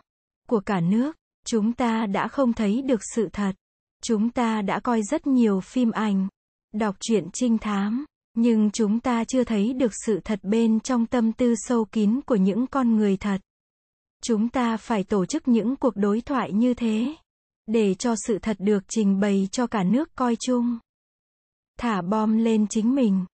của 0.49 0.61
cả 0.61 0.81
nước. 0.81 1.17
Chúng 1.47 1.73
ta 1.73 2.07
đã 2.07 2.29
không 2.29 2.53
thấy 2.53 2.83
được 2.83 3.01
sự 3.15 3.29
thật. 3.33 3.53
Chúng 4.03 4.31
ta 4.31 4.63
đã 4.63 4.81
coi 4.81 5.03
rất 5.03 5.27
nhiều 5.27 5.61
phim 5.61 5.91
ảnh, 5.91 6.29
đọc 6.75 6.97
truyện 7.01 7.29
trinh 7.33 7.59
thám, 7.59 8.05
nhưng 8.35 8.71
chúng 8.71 9.01
ta 9.01 9.25
chưa 9.25 9.45
thấy 9.45 9.73
được 9.73 9.93
sự 10.07 10.21
thật 10.25 10.39
bên 10.43 10.81
trong 10.81 11.07
tâm 11.07 11.33
tư 11.33 11.55
sâu 11.57 11.85
kín 11.85 12.21
của 12.27 12.37
những 12.37 12.67
con 12.67 12.97
người 12.97 13.17
thật. 13.17 13.41
Chúng 14.23 14.49
ta 14.49 14.77
phải 14.77 15.05
tổ 15.05 15.27
chức 15.27 15.49
những 15.49 15.77
cuộc 15.77 15.97
đối 15.97 16.21
thoại 16.21 16.53
như 16.53 16.75
thế, 16.75 17.15
để 17.67 17.95
cho 17.95 18.15
sự 18.27 18.39
thật 18.39 18.57
được 18.61 18.85
trình 18.89 19.21
bày 19.21 19.49
cho 19.53 19.67
cả 19.67 19.83
nước 19.83 20.15
coi 20.15 20.37
chung. 20.41 20.79
Thả 21.79 22.03
bom 22.03 22.39
lên 22.39 22.67
chính 22.67 22.95
mình. 22.95 23.25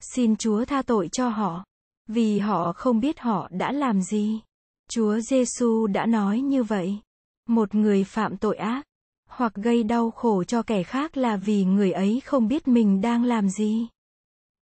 Xin 0.00 0.36
Chúa 0.36 0.64
tha 0.64 0.82
tội 0.82 1.08
cho 1.12 1.28
họ, 1.28 1.64
vì 2.08 2.38
họ 2.38 2.72
không 2.72 3.00
biết 3.00 3.20
họ 3.20 3.48
đã 3.50 3.72
làm 3.72 4.02
gì. 4.02 4.40
Chúa 4.90 5.20
Giêsu 5.20 5.86
đã 5.86 6.06
nói 6.06 6.40
như 6.40 6.62
vậy. 6.62 6.98
Một 7.48 7.74
người 7.74 8.04
phạm 8.04 8.36
tội 8.36 8.56
ác, 8.56 8.86
hoặc 9.28 9.54
gây 9.54 9.82
đau 9.82 10.10
khổ 10.10 10.44
cho 10.44 10.62
kẻ 10.62 10.82
khác 10.82 11.16
là 11.16 11.36
vì 11.36 11.64
người 11.64 11.92
ấy 11.92 12.20
không 12.24 12.48
biết 12.48 12.68
mình 12.68 13.00
đang 13.00 13.24
làm 13.24 13.48
gì. 13.48 13.88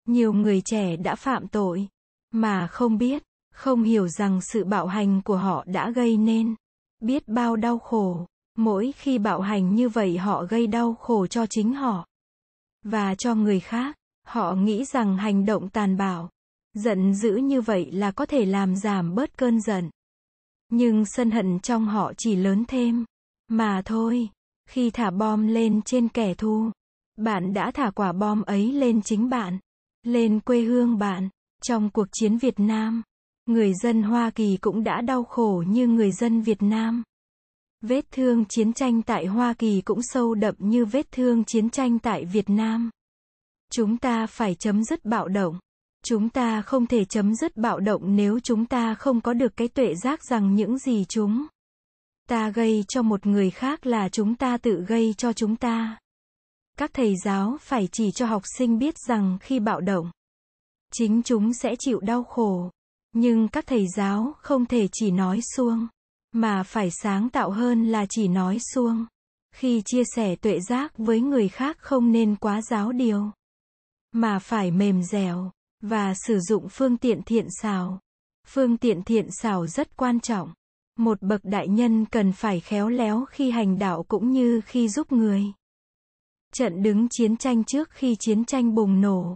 Nhiều 0.10 0.34
người 0.34 0.62
trẻ 0.66 0.96
đã 0.96 1.16
phạm 1.16 1.48
tội, 1.48 1.88
mà 2.32 2.68
không 2.68 2.98
biết, 2.98 3.24
không 3.54 3.84
hiểu 3.84 4.08
rằng 4.08 4.42
sự 4.42 4.64
bạo 4.64 4.88
hành 4.88 5.22
của 5.22 5.38
họ 5.38 5.64
đã 5.68 5.92
gây 5.92 6.18
nên 6.18 6.56
biết 7.00 7.28
bao 7.28 7.56
đau 7.56 7.80
khổ. 7.80 8.26
Mỗi 8.58 8.92
khi 8.98 9.18
bạo 9.18 9.42
hành 9.42 9.76
như 9.76 9.90
vậy 9.90 10.18
họ 10.18 10.46
gây 10.50 10.68
đau 10.68 10.94
khổ 10.94 11.28
cho 11.28 11.46
chính 11.46 11.74
họ 11.74 12.08
và 12.84 13.16
cho 13.16 13.36
người 13.36 13.60
khác. 13.60 13.96
Họ 14.28 14.56
nghĩ 14.56 14.86
rằng 14.86 15.18
hành 15.18 15.46
động 15.46 15.70
tàn 15.70 15.98
bạo, 15.98 16.30
giận 16.74 17.14
dữ 17.14 17.36
như 17.36 17.62
vậy 17.62 17.92
là 17.92 18.12
có 18.12 18.26
thể 18.26 18.46
làm 18.46 18.76
giảm 18.76 19.16
bớt 19.16 19.38
cơn 19.38 19.62
giận. 19.62 19.90
Nhưng 20.72 21.06
sân 21.06 21.32
hận 21.32 21.60
trong 21.60 21.86
họ 21.86 22.14
chỉ 22.18 22.36
lớn 22.36 22.64
thêm, 22.68 23.06
mà 23.48 23.82
thôi. 23.86 24.30
Khi 24.70 24.90
thả 24.90 25.12
bom 25.12 25.48
lên 25.48 25.82
trên 25.82 26.08
kẻ 26.10 26.34
thù, 26.34 26.72
bạn 27.18 27.54
đã 27.54 27.72
thả 27.72 27.92
quả 27.96 28.14
bom 28.14 28.42
ấy 28.42 28.72
lên 28.72 29.02
chính 29.02 29.30
bạn, 29.30 29.60
lên 30.04 30.40
quê 30.40 30.62
hương 30.62 30.98
bạn. 30.98 31.30
Trong 31.64 31.90
cuộc 31.90 32.08
chiến 32.12 32.38
Việt 32.38 32.60
Nam, 32.60 33.02
người 33.46 33.74
dân 33.74 34.04
Hoa 34.04 34.30
Kỳ 34.30 34.58
cũng 34.62 34.84
đã 34.84 35.02
đau 35.02 35.24
khổ 35.24 35.64
như 35.68 35.88
người 35.88 36.12
dân 36.12 36.42
Việt 36.42 36.62
Nam. 36.62 37.04
Vết 37.82 38.06
thương 38.12 38.46
chiến 38.46 38.74
tranh 38.74 39.02
tại 39.02 39.26
Hoa 39.26 39.54
Kỳ 39.54 39.82
cũng 39.82 40.00
sâu 40.02 40.34
đậm 40.36 40.56
như 40.60 40.86
vết 40.86 41.12
thương 41.12 41.44
chiến 41.44 41.70
tranh 41.70 42.00
tại 42.00 42.26
Việt 42.26 42.50
Nam. 42.50 42.90
Chúng 43.72 43.98
ta 43.98 44.28
phải 44.28 44.56
chấm 44.56 44.84
dứt 44.84 45.06
bạo 45.06 45.28
động. 45.28 45.60
Chúng 46.06 46.30
ta 46.30 46.62
không 46.62 46.86
thể 46.88 47.06
chấm 47.06 47.36
dứt 47.36 47.58
bạo 47.58 47.80
động 47.80 48.16
nếu 48.16 48.40
chúng 48.40 48.66
ta 48.66 48.96
không 48.96 49.22
có 49.22 49.34
được 49.34 49.58
cái 49.58 49.68
tuệ 49.68 49.96
giác 49.96 50.24
rằng 50.24 50.56
những 50.56 50.78
gì 50.78 51.06
chúng 51.10 51.48
ta 52.30 52.50
gây 52.50 52.84
cho 52.88 53.02
một 53.02 53.26
người 53.26 53.50
khác 53.50 53.86
là 53.86 54.10
chúng 54.10 54.36
ta 54.36 54.58
tự 54.58 54.86
gây 54.88 55.14
cho 55.18 55.34
chúng 55.34 55.56
ta. 55.56 55.98
Các 56.80 56.94
thầy 56.94 57.16
giáo 57.26 57.58
phải 57.62 57.90
chỉ 57.92 58.12
cho 58.12 58.26
học 58.26 58.44
sinh 58.58 58.80
biết 58.80 58.96
rằng 59.08 59.38
khi 59.42 59.60
bạo 59.60 59.82
động, 59.82 60.12
chính 60.94 61.24
chúng 61.24 61.54
sẽ 61.54 61.76
chịu 61.80 62.00
đau 62.00 62.24
khổ. 62.24 62.70
Nhưng 63.14 63.48
các 63.48 63.68
thầy 63.68 63.86
giáo 63.96 64.34
không 64.42 64.66
thể 64.66 64.88
chỉ 64.92 65.12
nói 65.12 65.40
xuông, 65.56 65.88
mà 66.32 66.64
phải 66.64 66.90
sáng 66.92 67.30
tạo 67.30 67.52
hơn 67.52 67.92
là 67.92 68.06
chỉ 68.10 68.28
nói 68.28 68.58
xuông. 68.74 69.06
Khi 69.56 69.82
chia 69.86 70.04
sẻ 70.16 70.36
tuệ 70.36 70.60
giác 70.60 70.98
với 70.98 71.22
người 71.22 71.48
khác 71.48 71.78
không 71.80 72.12
nên 72.12 72.36
quá 72.36 72.62
giáo 72.62 72.92
điều, 72.92 73.32
mà 74.12 74.40
phải 74.40 74.72
mềm 74.72 75.04
dẻo, 75.04 75.52
và 75.82 76.14
sử 76.14 76.40
dụng 76.40 76.70
phương 76.70 76.98
tiện 76.98 77.22
thiện 77.24 77.48
xảo. 77.62 78.00
Phương 78.48 78.78
tiện 78.78 79.04
thiện 79.04 79.28
xảo 79.32 79.68
rất 79.68 79.98
quan 79.98 80.20
trọng. 80.20 80.54
Một 80.98 81.22
bậc 81.22 81.42
đại 81.44 81.68
nhân 81.68 82.06
cần 82.06 82.32
phải 82.32 82.60
khéo 82.60 82.90
léo 82.90 83.26
khi 83.26 83.52
hành 83.52 83.80
đạo 83.80 84.04
cũng 84.04 84.32
như 84.32 84.62
khi 84.66 84.90
giúp 84.90 85.12
người. 85.12 85.44
Trận 86.54 86.84
đứng 86.84 87.08
chiến 87.10 87.38
tranh 87.38 87.64
trước 87.64 87.90
khi 87.92 88.16
chiến 88.20 88.46
tranh 88.46 88.76
bùng 88.76 89.02
nổ. 89.02 89.36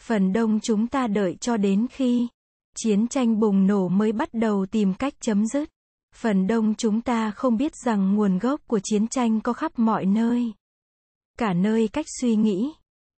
Phần 0.00 0.32
đông 0.32 0.60
chúng 0.60 0.86
ta 0.86 1.06
đợi 1.06 1.36
cho 1.40 1.56
đến 1.56 1.86
khi 1.90 2.28
chiến 2.76 3.08
tranh 3.08 3.40
bùng 3.40 3.66
nổ 3.66 3.88
mới 3.88 4.12
bắt 4.12 4.28
đầu 4.32 4.66
tìm 4.66 4.94
cách 4.94 5.14
chấm 5.20 5.46
dứt. 5.46 5.70
Phần 6.14 6.46
đông 6.46 6.74
chúng 6.74 7.00
ta 7.00 7.30
không 7.30 7.56
biết 7.56 7.72
rằng 7.84 8.14
nguồn 8.14 8.38
gốc 8.38 8.60
của 8.66 8.80
chiến 8.84 9.08
tranh 9.08 9.40
có 9.40 9.52
khắp 9.52 9.78
mọi 9.78 10.06
nơi. 10.06 10.52
Cả 11.38 11.54
nơi 11.54 11.88
cách 11.88 12.06
suy 12.20 12.36
nghĩ, 12.36 12.72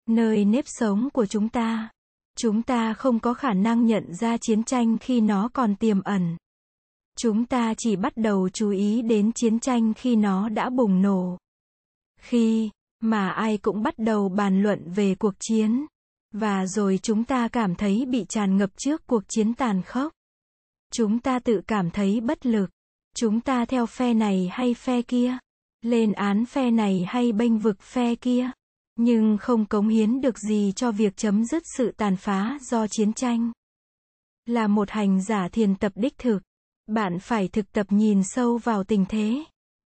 nơi 0.08 0.44
nếp 0.44 0.64
sống 0.68 1.08
của 1.12 1.26
chúng 1.26 1.48
ta. 1.48 1.90
Chúng 2.38 2.62
ta 2.62 2.94
không 2.94 3.20
có 3.20 3.34
khả 3.34 3.52
năng 3.52 3.86
nhận 3.86 4.14
ra 4.14 4.36
chiến 4.36 4.64
tranh 4.64 4.98
khi 4.98 5.20
nó 5.20 5.48
còn 5.52 5.76
tiềm 5.76 6.02
ẩn. 6.02 6.36
Chúng 7.18 7.46
ta 7.46 7.74
chỉ 7.78 7.96
bắt 7.96 8.12
đầu 8.16 8.48
chú 8.48 8.70
ý 8.70 9.02
đến 9.02 9.32
chiến 9.34 9.60
tranh 9.60 9.94
khi 9.94 10.16
nó 10.16 10.48
đã 10.48 10.70
bùng 10.70 11.02
nổ. 11.02 11.38
Khi 12.20 12.70
mà 13.02 13.28
ai 13.28 13.58
cũng 13.58 13.82
bắt 13.82 13.94
đầu 13.98 14.28
bàn 14.28 14.62
luận 14.62 14.90
về 14.94 15.14
cuộc 15.14 15.34
chiến. 15.40 15.86
Và 16.32 16.66
rồi 16.66 16.98
chúng 17.02 17.24
ta 17.24 17.48
cảm 17.48 17.74
thấy 17.74 18.06
bị 18.08 18.24
tràn 18.28 18.56
ngập 18.56 18.70
trước 18.76 19.06
cuộc 19.06 19.22
chiến 19.28 19.54
tàn 19.54 19.82
khốc. 19.82 20.12
Chúng 20.92 21.18
ta 21.18 21.38
tự 21.38 21.60
cảm 21.66 21.90
thấy 21.90 22.20
bất 22.20 22.46
lực. 22.46 22.70
Chúng 23.16 23.40
ta 23.40 23.64
theo 23.64 23.86
phe 23.86 24.14
này 24.14 24.48
hay 24.52 24.74
phe 24.74 25.02
kia. 25.02 25.38
Lên 25.82 26.12
án 26.12 26.46
phe 26.46 26.70
này 26.70 27.04
hay 27.08 27.32
bênh 27.32 27.58
vực 27.58 27.82
phe 27.82 28.14
kia. 28.14 28.50
Nhưng 28.96 29.36
không 29.40 29.66
cống 29.66 29.88
hiến 29.88 30.20
được 30.20 30.38
gì 30.38 30.72
cho 30.76 30.92
việc 30.92 31.16
chấm 31.16 31.44
dứt 31.44 31.62
sự 31.76 31.92
tàn 31.96 32.16
phá 32.16 32.58
do 32.60 32.86
chiến 32.86 33.12
tranh. 33.12 33.52
Là 34.46 34.66
một 34.66 34.90
hành 34.90 35.22
giả 35.22 35.48
thiền 35.48 35.74
tập 35.74 35.92
đích 35.94 36.18
thực. 36.18 36.38
Bạn 36.86 37.18
phải 37.18 37.48
thực 37.48 37.72
tập 37.72 37.86
nhìn 37.90 38.22
sâu 38.24 38.58
vào 38.58 38.84
tình 38.84 39.04
thế. 39.08 39.44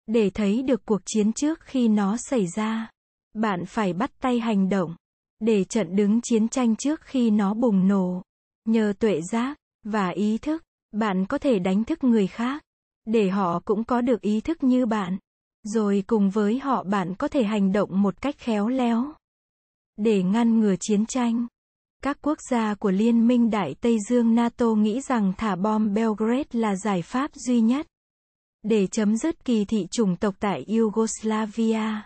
Để 0.07 0.29
thấy 0.29 0.61
được 0.61 0.85
cuộc 0.85 1.01
chiến 1.05 1.33
trước 1.33 1.59
khi 1.61 1.87
nó 1.87 2.17
xảy 2.17 2.47
ra. 2.47 2.89
Bạn 3.35 3.65
phải 3.65 3.93
bắt 3.93 4.11
tay 4.21 4.39
hành 4.39 4.69
động. 4.69 4.95
Để 5.39 5.63
trận 5.63 5.95
đứng 5.95 6.21
chiến 6.21 6.47
tranh 6.47 6.75
trước 6.75 7.01
khi 7.01 7.29
nó 7.29 7.53
bùng 7.53 7.87
nổ. 7.87 8.21
Nhờ 8.65 8.93
tuệ 8.99 9.21
giác, 9.21 9.57
và 9.83 10.09
ý 10.09 10.37
thức, 10.37 10.63
bạn 10.91 11.25
có 11.25 11.37
thể 11.37 11.59
đánh 11.59 11.83
thức 11.83 12.03
người 12.03 12.27
khác. 12.27 12.63
Để 13.05 13.29
họ 13.29 13.59
cũng 13.65 13.83
có 13.83 14.01
được 14.01 14.21
ý 14.21 14.41
thức 14.41 14.63
như 14.63 14.85
bạn. 14.85 15.17
Rồi 15.63 16.03
cùng 16.07 16.29
với 16.29 16.59
họ 16.59 16.83
bạn 16.83 17.15
có 17.15 17.27
thể 17.27 17.43
hành 17.43 17.71
động 17.71 18.01
một 18.01 18.21
cách 18.21 18.35
khéo 18.37 18.67
léo. 18.67 19.13
Để 19.97 20.23
ngăn 20.23 20.59
ngừa 20.59 20.75
chiến 20.79 21.05
tranh. 21.05 21.47
Các 22.03 22.17
quốc 22.21 22.37
gia 22.51 22.75
của 22.75 22.91
Liên 22.91 23.27
minh 23.27 23.49
Đại 23.49 23.75
Tây 23.81 23.97
Dương 24.09 24.35
NATO 24.35 24.65
nghĩ 24.75 25.01
rằng 25.01 25.33
thả 25.37 25.55
bom 25.55 25.93
Belgrade 25.93 26.49
là 26.51 26.75
giải 26.75 27.01
pháp 27.01 27.31
duy 27.35 27.61
nhất. 27.61 27.87
Để 28.63 28.87
chấm 28.87 29.17
dứt 29.17 29.45
kỳ 29.45 29.65
thị 29.65 29.87
chủng 29.91 30.15
tộc 30.15 30.35
tại 30.39 30.65
Yugoslavia. 30.67 32.01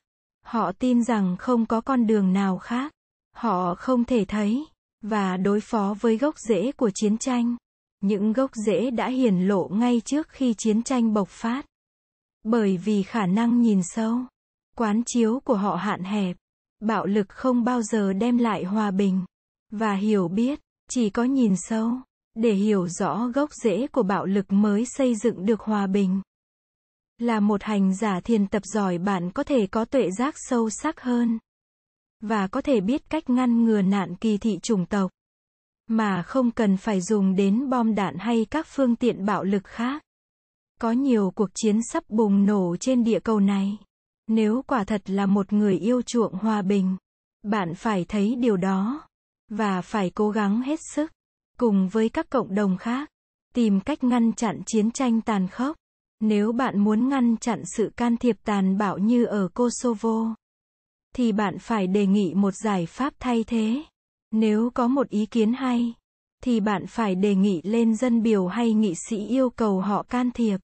Họ 0.50 0.72
tin 0.72 1.04
rằng 1.04 1.36
không 1.40 1.66
có 1.66 1.82
con 1.82 2.08
đường 2.08 2.34
nào 2.34 2.58
khác. 2.58 2.94
Họ 3.36 3.76
không 3.76 4.06
thể 4.06 4.26
thấy 4.26 4.66
và 5.02 5.38
đối 5.38 5.62
phó 5.62 5.96
với 6.00 6.18
gốc 6.18 6.36
rễ 6.38 6.72
của 6.72 6.90
chiến 6.96 7.18
tranh. 7.18 7.56
Những 8.02 8.34
gốc 8.34 8.52
rễ 8.66 8.92
đã 8.92 9.08
hiển 9.10 9.48
lộ 9.48 9.68
ngay 9.68 10.02
trước 10.06 10.30
khi 10.30 10.54
chiến 10.58 10.84
tranh 10.84 11.14
bộc 11.14 11.28
phát. 11.30 11.66
Bởi 12.44 12.78
vì 12.78 13.04
khả 13.04 13.26
năng 13.26 13.62
nhìn 13.62 13.82
sâu, 13.84 14.20
quán 14.76 15.02
chiếu 15.06 15.40
của 15.40 15.56
họ 15.56 15.76
hạn 15.76 16.04
hẹp, 16.04 16.38
bạo 16.80 17.06
lực 17.06 17.30
không 17.30 17.64
bao 17.64 17.82
giờ 17.82 18.14
đem 18.14 18.38
lại 18.38 18.64
hòa 18.64 18.92
bình 18.92 19.26
và 19.72 19.94
hiểu 19.94 20.28
biết, 20.28 20.60
chỉ 20.90 21.10
có 21.10 21.24
nhìn 21.24 21.54
sâu 21.58 21.92
để 22.36 22.54
hiểu 22.54 22.88
rõ 22.88 23.28
gốc 23.28 23.50
rễ 23.64 23.88
của 23.88 24.04
bạo 24.04 24.26
lực 24.26 24.46
mới 24.50 24.86
xây 24.86 25.16
dựng 25.16 25.46
được 25.46 25.62
hòa 25.62 25.88
bình. 25.88 26.22
Là 27.20 27.40
một 27.40 27.64
hành 27.64 27.96
giả 27.96 28.20
thiền 28.20 28.48
tập 28.48 28.62
giỏi 28.66 28.98
bạn 28.98 29.32
có 29.32 29.44
thể 29.44 29.68
có 29.68 29.86
tuệ 29.86 30.12
giác 30.12 30.36
sâu 30.38 30.70
sắc 30.70 31.02
hơn 31.02 31.40
và 32.22 32.48
có 32.48 32.62
thể 32.62 32.82
biết 32.82 33.10
cách 33.10 33.30
ngăn 33.30 33.64
ngừa 33.64 33.82
nạn 33.82 34.16
kỳ 34.16 34.38
thị 34.38 34.60
chủng 34.62 34.86
tộc 34.86 35.12
mà 35.88 36.24
không 36.24 36.52
cần 36.52 36.78
phải 36.78 37.02
dùng 37.02 37.36
đến 37.36 37.70
bom 37.70 37.96
đạn 37.96 38.16
hay 38.18 38.46
các 38.50 38.68
phương 38.70 38.96
tiện 38.96 39.26
bạo 39.26 39.44
lực 39.44 39.64
khác. 39.64 40.04
Có 40.82 40.92
nhiều 40.92 41.32
cuộc 41.36 41.50
chiến 41.54 41.80
sắp 41.92 42.04
bùng 42.10 42.46
nổ 42.46 42.76
trên 42.80 43.04
địa 43.04 43.20
cầu 43.20 43.40
này. 43.40 43.78
Nếu 44.28 44.64
quả 44.68 44.84
thật 44.84 45.10
là 45.10 45.26
một 45.26 45.54
người 45.54 45.78
yêu 45.78 46.02
chuộng 46.02 46.34
hòa 46.34 46.62
bình, 46.62 46.98
bạn 47.44 47.76
phải 47.76 48.06
thấy 48.08 48.36
điều 48.36 48.58
đó 48.58 49.08
và 49.50 49.82
phải 49.82 50.10
cố 50.10 50.30
gắng 50.30 50.62
hết 50.62 50.80
sức 50.94 51.12
cùng 51.58 51.88
với 51.88 52.10
các 52.10 52.30
cộng 52.30 52.56
đồng 52.56 52.78
khác 52.78 53.10
tìm 53.54 53.80
cách 53.80 54.04
ngăn 54.04 54.34
chặn 54.34 54.62
chiến 54.66 54.92
tranh 54.92 55.22
tàn 55.22 55.48
khốc. 55.48 55.76
Nếu 56.20 56.52
bạn 56.52 56.80
muốn 56.80 57.10
ngăn 57.10 57.38
chặn 57.38 57.62
sự 57.66 57.92
can 57.98 58.18
thiệp 58.18 58.36
tàn 58.44 58.78
bạo 58.78 58.98
như 58.98 59.26
ở 59.26 59.48
Kosovo, 59.54 60.36
thì 61.16 61.32
bạn 61.32 61.60
phải 61.60 61.88
đề 61.88 62.06
nghị 62.06 62.34
một 62.34 62.52
giải 62.52 62.86
pháp 62.86 63.14
thay 63.20 63.44
thế. 63.44 63.84
Nếu 64.32 64.70
có 64.74 64.88
một 64.88 65.10
ý 65.10 65.26
kiến 65.26 65.54
hay, 65.54 65.94
thì 66.44 66.60
bạn 66.60 66.88
phải 66.88 67.16
đề 67.16 67.36
nghị 67.36 67.62
lên 67.64 67.96
dân 67.96 68.24
biểu 68.24 68.48
hay 68.48 68.74
nghị 68.74 68.94
sĩ 69.10 69.28
yêu 69.28 69.50
cầu 69.50 69.82
họ 69.82 70.04
can 70.04 70.32
thiệp. 70.32 70.58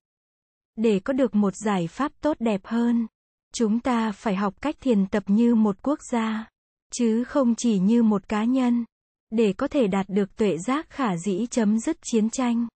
Để 0.75 0.99
có 0.99 1.13
được 1.13 1.35
một 1.35 1.55
giải 1.55 1.87
pháp 1.87 2.11
tốt 2.21 2.37
đẹp 2.39 2.61
hơn, 2.63 3.07
chúng 3.53 3.79
ta 3.79 4.11
phải 4.11 4.35
học 4.35 4.61
cách 4.61 4.75
thiền 4.79 5.07
tập 5.07 5.23
như 5.27 5.55
một 5.55 5.75
quốc 5.81 5.99
gia, 6.11 6.49
chứ 6.93 7.23
không 7.23 7.55
chỉ 7.55 7.79
như 7.79 8.03
một 8.03 8.29
cá 8.29 8.43
nhân, 8.43 8.85
để 9.29 9.53
có 9.53 9.67
thể 9.67 9.87
đạt 9.87 10.05
được 10.09 10.35
tuệ 10.35 10.57
giác 10.57 10.89
khả 10.89 11.17
dĩ 11.17 11.45
chấm 11.51 11.79
dứt 11.79 11.97
chiến 12.01 12.29
tranh 12.29 12.67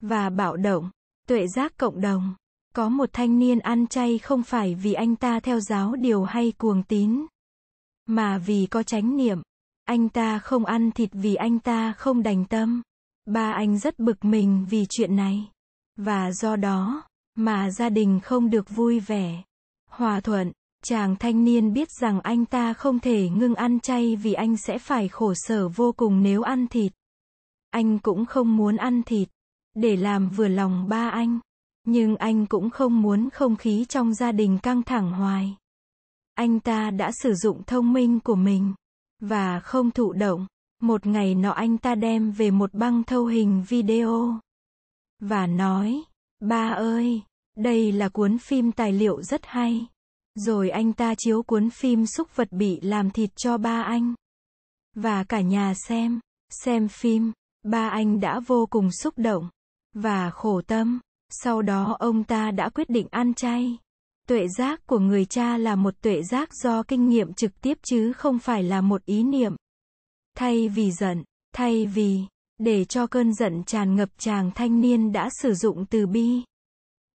và 0.00 0.30
bạo 0.30 0.56
động, 0.56 0.90
tuệ 1.30 1.46
giác 1.46 1.76
cộng 1.76 2.00
đồng. 2.00 2.34
Có 2.74 2.88
một 2.88 3.08
thanh 3.12 3.38
niên 3.38 3.58
ăn 3.58 3.86
chay 3.86 4.18
không 4.18 4.42
phải 4.42 4.74
vì 4.74 4.92
anh 4.92 5.16
ta 5.16 5.40
theo 5.40 5.60
giáo 5.60 5.96
điều 5.96 6.24
hay 6.24 6.52
cuồng 6.58 6.82
tín, 6.82 7.26
mà 8.06 8.38
vì 8.38 8.66
có 8.66 8.82
chánh 8.82 9.16
niệm. 9.16 9.42
Anh 9.84 10.08
ta 10.08 10.38
không 10.38 10.64
ăn 10.64 10.90
thịt 10.90 11.10
vì 11.12 11.34
anh 11.34 11.58
ta 11.58 11.92
không 11.92 12.22
đành 12.22 12.44
tâm. 12.44 12.82
Ba 13.26 13.52
anh 13.52 13.78
rất 13.78 13.98
bực 13.98 14.24
mình 14.24 14.66
vì 14.70 14.86
chuyện 14.88 15.16
này. 15.16 15.50
Và 15.96 16.32
do 16.32 16.56
đó, 16.56 17.02
mà 17.34 17.70
gia 17.70 17.88
đình 17.88 18.20
không 18.20 18.50
được 18.50 18.70
vui 18.70 19.00
vẻ. 19.00 19.42
Hòa 19.90 20.20
thuận, 20.20 20.52
chàng 20.84 21.16
thanh 21.16 21.44
niên 21.44 21.72
biết 21.72 21.88
rằng 22.00 22.20
anh 22.20 22.44
ta 22.44 22.72
không 22.72 22.98
thể 22.98 23.28
ngưng 23.28 23.54
ăn 23.54 23.80
chay 23.80 24.16
vì 24.16 24.32
anh 24.32 24.56
sẽ 24.56 24.78
phải 24.78 25.08
khổ 25.08 25.34
sở 25.36 25.68
vô 25.68 25.92
cùng 25.92 26.22
nếu 26.22 26.42
ăn 26.42 26.66
thịt. 26.66 26.92
Anh 27.70 27.98
cũng 27.98 28.26
không 28.26 28.56
muốn 28.56 28.76
ăn 28.76 29.02
thịt. 29.02 29.28
Để 29.74 29.96
làm 29.96 30.28
vừa 30.28 30.48
lòng 30.48 30.88
ba 30.88 31.08
anh. 31.08 31.40
Nhưng 31.84 32.16
anh 32.16 32.46
cũng 32.46 32.70
không 32.70 33.02
muốn 33.02 33.30
không 33.30 33.56
khí 33.56 33.84
trong 33.88 34.14
gia 34.14 34.32
đình 34.32 34.58
căng 34.62 34.82
thẳng 34.82 35.12
hoài. 35.12 35.56
Anh 36.34 36.60
ta 36.60 36.90
đã 36.90 37.10
sử 37.22 37.34
dụng 37.34 37.62
thông 37.66 37.92
minh 37.92 38.20
của 38.20 38.34
mình 38.34 38.74
và 39.20 39.60
không 39.60 39.90
thụ 39.90 40.12
động. 40.12 40.46
Một 40.82 41.06
ngày 41.06 41.34
nọ 41.34 41.50
anh 41.50 41.78
ta 41.78 41.94
đem 41.94 42.32
về 42.32 42.50
một 42.50 42.74
băng 42.74 43.04
thâu 43.04 43.26
hình 43.26 43.64
video 43.68 44.40
và 45.20 45.46
nói, 45.46 46.02
ba 46.40 46.68
ơi, 46.68 47.22
đây 47.56 47.92
là 47.92 48.08
cuốn 48.08 48.38
phim 48.38 48.72
tài 48.72 48.92
liệu 48.92 49.22
rất 49.22 49.40
hay. 49.44 49.86
Rồi 50.34 50.70
anh 50.70 50.92
ta 50.92 51.14
chiếu 51.18 51.42
cuốn 51.42 51.70
phim 51.70 52.06
xúc 52.06 52.36
vật 52.36 52.48
bị 52.50 52.80
làm 52.80 53.10
thịt 53.10 53.30
cho 53.36 53.58
ba 53.58 53.82
anh. 53.82 54.14
Và 54.94 55.24
cả 55.24 55.40
nhà 55.40 55.74
xem, 55.88 56.20
xem 56.50 56.88
phim, 56.88 57.32
ba 57.62 57.88
anh 57.88 58.20
đã 58.20 58.40
vô 58.40 58.66
cùng 58.70 58.92
xúc 58.92 59.14
động 59.16 59.48
và 59.94 60.30
khổ 60.30 60.60
tâm. 60.66 61.00
Sau 61.30 61.62
đó 61.62 61.96
ông 61.98 62.24
ta 62.24 62.50
đã 62.50 62.68
quyết 62.68 62.90
định 62.90 63.06
ăn 63.10 63.34
chay. 63.34 63.78
Tuệ 64.28 64.48
giác 64.58 64.86
của 64.86 64.98
người 64.98 65.24
cha 65.24 65.56
là 65.56 65.76
một 65.76 65.94
tuệ 66.00 66.22
giác 66.22 66.54
do 66.54 66.82
kinh 66.82 67.08
nghiệm 67.08 67.32
trực 67.32 67.60
tiếp 67.60 67.78
chứ 67.82 68.12
không 68.12 68.38
phải 68.38 68.62
là 68.62 68.80
một 68.80 69.04
ý 69.04 69.22
niệm. 69.22 69.56
Thay 70.36 70.68
vì 70.68 70.92
giận, 70.92 71.24
thay 71.54 71.86
vì, 71.86 72.20
để 72.58 72.84
cho 72.84 73.06
cơn 73.06 73.34
giận 73.34 73.64
tràn 73.64 73.96
ngập 73.96 74.08
chàng 74.18 74.50
thanh 74.54 74.80
niên 74.80 75.12
đã 75.12 75.28
sử 75.42 75.54
dụng 75.54 75.86
từ 75.86 76.06
bi. 76.06 76.42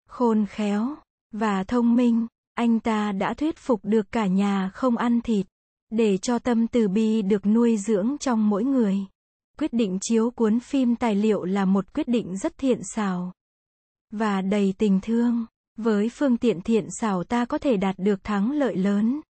Khôn 0.07 0.45
khéo, 0.49 0.95
và 1.31 1.63
thông 1.63 1.95
minh, 1.95 2.27
anh 2.53 2.79
ta 2.79 3.11
đã 3.11 3.33
thuyết 3.33 3.57
phục 3.57 3.79
được 3.83 4.11
cả 4.11 4.27
nhà 4.27 4.71
không 4.73 4.97
ăn 4.97 5.21
thịt, 5.21 5.47
để 5.89 6.17
cho 6.17 6.39
tâm 6.39 6.67
từ 6.67 6.87
bi 6.87 7.21
được 7.21 7.45
nuôi 7.45 7.77
dưỡng 7.77 8.17
trong 8.19 8.49
mỗi 8.49 8.63
người. 8.63 8.97
Quyết 9.59 9.73
định 9.73 9.97
chiếu 10.01 10.31
cuốn 10.31 10.59
phim 10.59 10.95
tài 10.95 11.15
liệu 11.15 11.43
là 11.43 11.65
một 11.65 11.93
quyết 11.93 12.07
định 12.07 12.37
rất 12.37 12.57
thiện 12.57 12.79
xảo 12.95 13.33
và 14.11 14.41
đầy 14.41 14.73
tình 14.77 14.99
thương. 15.01 15.45
Với 15.77 16.09
phương 16.09 16.37
tiện 16.37 16.61
thiện 16.61 16.87
xảo 16.99 17.23
ta 17.23 17.45
có 17.45 17.57
thể 17.57 17.77
đạt 17.77 17.95
được 17.97 18.23
thắng 18.23 18.51
lợi 18.51 18.75
lớn. 18.75 19.21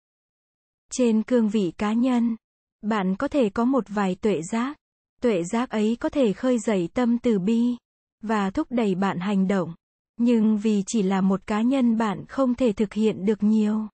Trên 0.91 1.23
cương 1.23 1.49
vị 1.49 1.73
cá 1.79 1.93
nhân, 1.93 2.37
bạn 2.83 3.17
có 3.17 3.29
thể 3.29 3.51
có 3.51 3.65
một 3.65 3.85
vài 3.89 4.15
tuệ 4.15 4.41
giác. 4.53 4.77
Tuệ 5.21 5.43
giác 5.45 5.71
ấy 5.71 5.97
có 6.01 6.09
thể 6.09 6.33
khơi 6.33 6.59
dậy 6.59 6.89
tâm 6.95 7.19
từ 7.19 7.39
bi 7.39 7.77
và 8.23 8.51
thúc 8.51 8.67
đẩy 8.71 8.95
bạn 8.95 9.21
hành 9.21 9.49
động. 9.49 9.75
Nhưng 10.17 10.59
vì 10.59 10.83
chỉ 10.87 11.03
là 11.03 11.21
một 11.21 11.47
cá 11.47 11.63
nhân 11.63 11.99
bạn 11.99 12.25
không 12.27 12.55
thể 12.55 12.73
thực 12.73 12.93
hiện 12.93 13.25
được 13.25 13.43
nhiều. 13.43 13.89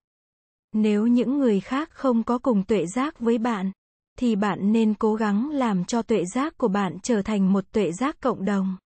Nếu 0.73 1.07
những 1.07 1.39
người 1.39 1.61
khác 1.61 1.91
không 1.91 2.23
có 2.23 2.39
cùng 2.39 2.65
tuệ 2.65 2.87
giác 2.87 3.19
với 3.19 3.39
bạn, 3.39 3.73
thì 4.19 4.37
bạn 4.37 4.73
nên 4.73 4.95
cố 4.95 5.15
gắng 5.15 5.51
làm 5.51 5.85
cho 5.85 6.03
tuệ 6.03 6.25
giác 6.35 6.59
của 6.59 6.69
bạn 6.69 6.99
trở 7.03 7.23
thành 7.23 7.53
một 7.53 7.65
tuệ 7.73 7.93
giác 7.93 8.21
cộng 8.21 8.45
đồng. 8.45 8.77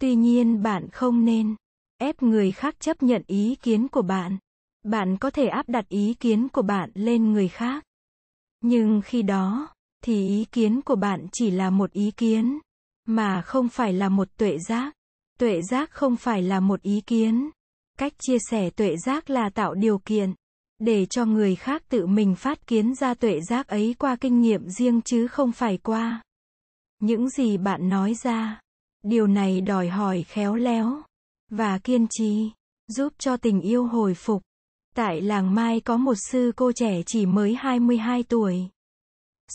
Tuy 0.00 0.14
nhiên 0.14 0.62
bạn 0.62 0.88
không 0.92 1.24
nên 1.24 1.54
ép 1.98 2.22
người 2.22 2.52
khác 2.52 2.74
chấp 2.80 3.02
nhận 3.02 3.22
ý 3.26 3.56
kiến 3.62 3.88
của 3.88 4.02
bạn. 4.02 4.38
Bạn 4.82 5.16
có 5.16 5.30
thể 5.30 5.46
áp 5.46 5.68
đặt 5.68 5.88
ý 5.88 6.14
kiến 6.14 6.48
của 6.48 6.62
bạn 6.62 6.90
lên 6.94 7.32
người 7.32 7.48
khác. 7.48 7.84
Nhưng 8.60 9.00
khi 9.04 9.22
đó, 9.22 9.68
thì 10.04 10.28
ý 10.28 10.44
kiến 10.52 10.80
của 10.82 10.96
bạn 10.96 11.26
chỉ 11.32 11.50
là 11.50 11.70
một 11.70 11.92
ý 11.92 12.10
kiến, 12.10 12.58
mà 13.06 13.42
không 13.42 13.68
phải 13.68 13.92
là 13.92 14.08
một 14.08 14.28
tuệ 14.36 14.58
giác. 14.58 14.94
Tuệ 15.38 15.62
giác 15.62 15.90
không 15.90 16.16
phải 16.16 16.42
là 16.42 16.60
một 16.60 16.82
ý 16.82 17.00
kiến. 17.00 17.50
Cách 17.98 18.12
chia 18.18 18.38
sẻ 18.50 18.70
tuệ 18.70 18.96
giác 18.96 19.30
là 19.30 19.50
tạo 19.50 19.74
điều 19.74 19.98
kiện 19.98 20.34
để 20.80 21.06
cho 21.06 21.24
người 21.24 21.56
khác 21.56 21.82
tự 21.88 22.06
mình 22.06 22.34
phát 22.34 22.66
kiến 22.66 22.94
ra 22.94 23.14
tuệ 23.14 23.40
giác 23.40 23.68
ấy 23.68 23.94
qua 23.98 24.16
kinh 24.16 24.40
nghiệm 24.40 24.68
riêng 24.68 25.00
chứ 25.02 25.26
không 25.26 25.52
phải 25.52 25.76
qua 25.76 26.22
những 27.00 27.28
gì 27.28 27.56
bạn 27.56 27.88
nói 27.88 28.14
ra. 28.14 28.60
Điều 29.02 29.26
này 29.26 29.60
đòi 29.60 29.88
hỏi 29.88 30.22
khéo 30.22 30.54
léo 30.54 31.02
và 31.50 31.78
kiên 31.78 32.06
trì, 32.10 32.50
giúp 32.88 33.12
cho 33.18 33.36
tình 33.36 33.60
yêu 33.60 33.86
hồi 33.86 34.14
phục. 34.14 34.42
Tại 34.94 35.20
làng 35.20 35.54
Mai 35.54 35.80
có 35.80 35.96
một 35.96 36.14
sư 36.30 36.52
cô 36.56 36.72
trẻ 36.72 37.02
chỉ 37.06 37.26
mới 37.26 37.54
22 37.54 38.22
tuổi. 38.22 38.68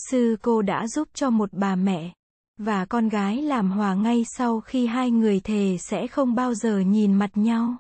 Sư 0.10 0.38
cô 0.42 0.62
đã 0.62 0.88
giúp 0.88 1.08
cho 1.14 1.30
một 1.30 1.50
bà 1.54 1.76
mẹ 1.76 2.14
và 2.58 2.86
con 2.86 3.10
gái 3.10 3.42
làm 3.42 3.72
hòa 3.72 3.94
ngay 3.94 4.26
sau 4.38 4.62
khi 4.62 4.88
hai 4.88 5.12
người 5.12 5.40
thề 5.40 5.78
sẽ 5.80 6.08
không 6.08 6.36
bao 6.36 6.54
giờ 6.54 6.80
nhìn 6.80 7.14
mặt 7.14 7.32
nhau. 7.36 7.76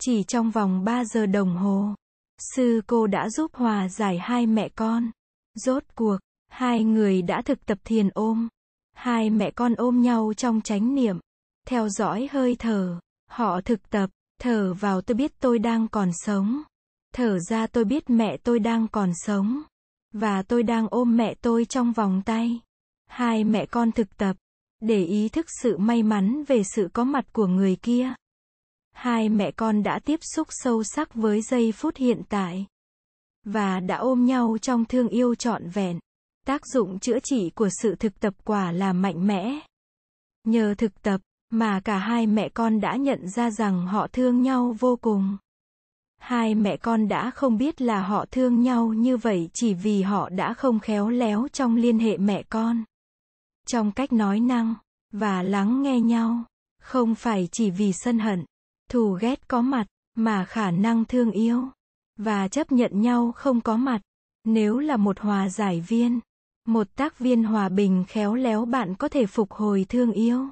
Chỉ 0.00 0.22
trong 0.22 0.50
vòng 0.50 0.84
3 0.84 1.04
giờ 1.04 1.26
đồng 1.26 1.56
hồ, 1.56 1.94
sư 2.38 2.80
cô 2.86 3.06
đã 3.06 3.28
giúp 3.30 3.54
hòa 3.54 3.88
giải 3.88 4.18
hai 4.18 4.46
mẹ 4.46 4.68
con. 4.68 5.10
Rốt 5.54 5.82
cuộc, 5.94 6.18
hai 6.48 6.84
người 6.84 7.22
đã 7.22 7.42
thực 7.42 7.66
tập 7.66 7.78
thiền 7.84 8.08
ôm. 8.14 8.48
Hai 8.94 9.30
mẹ 9.30 9.50
con 9.50 9.74
ôm 9.74 10.02
nhau 10.02 10.32
trong 10.36 10.60
chánh 10.60 10.94
niệm, 10.94 11.18
theo 11.66 11.88
dõi 11.88 12.28
hơi 12.32 12.56
thở. 12.58 13.00
Họ 13.30 13.60
thực 13.60 13.90
tập, 13.90 14.10
thở 14.40 14.74
vào 14.74 15.00
tôi 15.00 15.14
biết 15.14 15.32
tôi 15.40 15.58
đang 15.58 15.88
còn 15.88 16.10
sống. 16.12 16.62
Thở 17.14 17.38
ra 17.38 17.66
tôi 17.66 17.84
biết 17.84 18.10
mẹ 18.10 18.36
tôi 18.36 18.58
đang 18.58 18.88
còn 18.88 19.10
sống. 19.14 19.62
Và 20.12 20.42
tôi 20.42 20.62
đang 20.62 20.86
ôm 20.90 21.16
mẹ 21.16 21.34
tôi 21.34 21.64
trong 21.64 21.92
vòng 21.92 22.22
tay. 22.24 22.60
Hai 23.06 23.44
mẹ 23.44 23.66
con 23.66 23.92
thực 23.92 24.16
tập, 24.16 24.36
để 24.80 25.04
ý 25.04 25.28
thức 25.28 25.46
sự 25.62 25.78
may 25.78 26.02
mắn 26.02 26.44
về 26.48 26.62
sự 26.74 26.88
có 26.92 27.04
mặt 27.04 27.32
của 27.32 27.46
người 27.46 27.76
kia. 27.76 28.14
Hai 28.96 29.28
mẹ 29.28 29.50
con 29.50 29.82
đã 29.82 29.98
tiếp 29.98 30.20
xúc 30.22 30.46
sâu 30.50 30.82
sắc 30.84 31.14
với 31.14 31.42
giây 31.42 31.72
phút 31.72 31.96
hiện 31.96 32.22
tại. 32.28 32.66
Và 33.44 33.80
đã 33.80 33.96
ôm 33.96 34.24
nhau 34.24 34.56
trong 34.62 34.84
thương 34.84 35.08
yêu 35.08 35.34
trọn 35.34 35.68
vẹn. 35.68 35.98
Tác 36.46 36.66
dụng 36.66 36.98
chữa 36.98 37.18
trị 37.22 37.50
của 37.54 37.68
sự 37.82 37.94
thực 37.94 38.20
tập 38.20 38.34
quả 38.44 38.72
là 38.72 38.92
mạnh 38.92 39.26
mẽ. 39.26 39.60
Nhờ 40.44 40.74
thực 40.78 41.02
tập, 41.02 41.20
mà 41.50 41.80
cả 41.80 41.98
hai 41.98 42.26
mẹ 42.26 42.48
con 42.48 42.80
đã 42.80 42.96
nhận 42.96 43.28
ra 43.28 43.50
rằng 43.50 43.86
họ 43.86 44.06
thương 44.12 44.42
nhau 44.42 44.76
vô 44.78 44.96
cùng. 44.96 45.36
Hai 46.18 46.54
mẹ 46.54 46.76
con 46.76 47.08
đã 47.08 47.30
không 47.30 47.58
biết 47.58 47.80
là 47.80 48.02
họ 48.02 48.26
thương 48.30 48.60
nhau 48.60 48.92
như 48.92 49.16
vậy 49.16 49.50
chỉ 49.52 49.74
vì 49.74 50.02
họ 50.02 50.28
đã 50.28 50.54
không 50.54 50.80
khéo 50.80 51.08
léo 51.08 51.48
trong 51.52 51.76
liên 51.76 51.98
hệ 51.98 52.16
mẹ 52.16 52.42
con. 52.42 52.84
Trong 53.66 53.92
cách 53.92 54.12
nói 54.12 54.40
năng 54.40 54.74
và 55.12 55.42
lắng 55.42 55.82
nghe 55.82 56.00
nhau, 56.00 56.44
không 56.82 57.14
phải 57.14 57.48
chỉ 57.52 57.70
vì 57.70 57.92
sân 57.92 58.18
hận, 58.18 58.44
thù 58.90 59.18
ghét 59.20 59.48
có 59.48 59.62
mặt, 59.62 59.86
mà 60.14 60.44
khả 60.44 60.70
năng 60.70 61.04
thương 61.04 61.30
yêu 61.30 61.68
và 62.16 62.48
chấp 62.48 62.72
nhận 62.72 63.00
nhau 63.00 63.32
không 63.32 63.60
có 63.60 63.76
mặt. 63.76 64.00
Nếu 64.44 64.78
là 64.78 64.96
một 64.96 65.20
hòa 65.20 65.48
giải 65.48 65.80
viên, 65.80 66.20
một 66.66 66.86
tác 66.96 67.18
viên 67.18 67.44
hòa 67.44 67.68
bình 67.68 68.04
khéo 68.08 68.34
léo 68.34 68.64
bạn 68.64 68.94
có 68.94 69.08
thể 69.08 69.26
phục 69.26 69.52
hồi 69.52 69.86
thương 69.88 70.12
yêu 70.12 70.48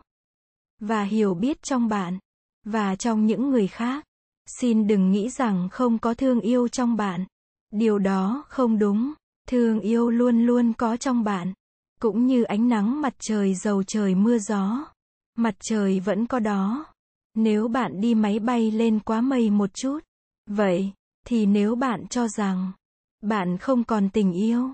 và 0.80 1.02
hiểu 1.02 1.34
biết 1.34 1.62
trong 1.62 1.88
bạn 1.88 2.18
và 2.64 2.96
trong 2.96 3.26
những 3.26 3.50
người 3.50 3.66
khác. 3.66 4.04
Xin 4.46 4.86
đừng 4.86 5.10
nghĩ 5.10 5.28
rằng 5.28 5.68
không 5.72 5.98
có 5.98 6.14
thương 6.14 6.40
yêu 6.40 6.68
trong 6.68 6.96
bạn. 6.96 7.24
Điều 7.70 7.98
đó 7.98 8.44
không 8.48 8.78
đúng. 8.78 9.12
Thương 9.48 9.80
yêu 9.80 10.10
luôn 10.10 10.46
luôn 10.46 10.72
có 10.72 10.96
trong 10.96 11.24
bạn. 11.24 11.52
Cũng 12.00 12.26
như 12.26 12.42
ánh 12.42 12.68
nắng 12.68 13.00
mặt 13.00 13.14
trời 13.18 13.54
dầu 13.54 13.82
trời 13.82 14.14
mưa 14.14 14.38
gió. 14.38 14.86
Mặt 15.36 15.54
trời 15.60 16.00
vẫn 16.00 16.26
có 16.26 16.38
đó. 16.38 16.86
Nếu 17.34 17.68
bạn 17.68 18.00
đi 18.00 18.14
máy 18.14 18.38
bay 18.38 18.70
lên 18.70 19.00
quá 19.00 19.20
mây 19.20 19.50
một 19.50 19.74
chút. 19.74 19.98
Vậy, 20.50 20.92
thì 21.26 21.46
nếu 21.46 21.74
bạn 21.74 22.06
cho 22.06 22.28
rằng 22.28 22.72
bạn 23.22 23.58
không 23.58 23.84
còn 23.84 24.08
tình 24.10 24.32
yêu, 24.32 24.70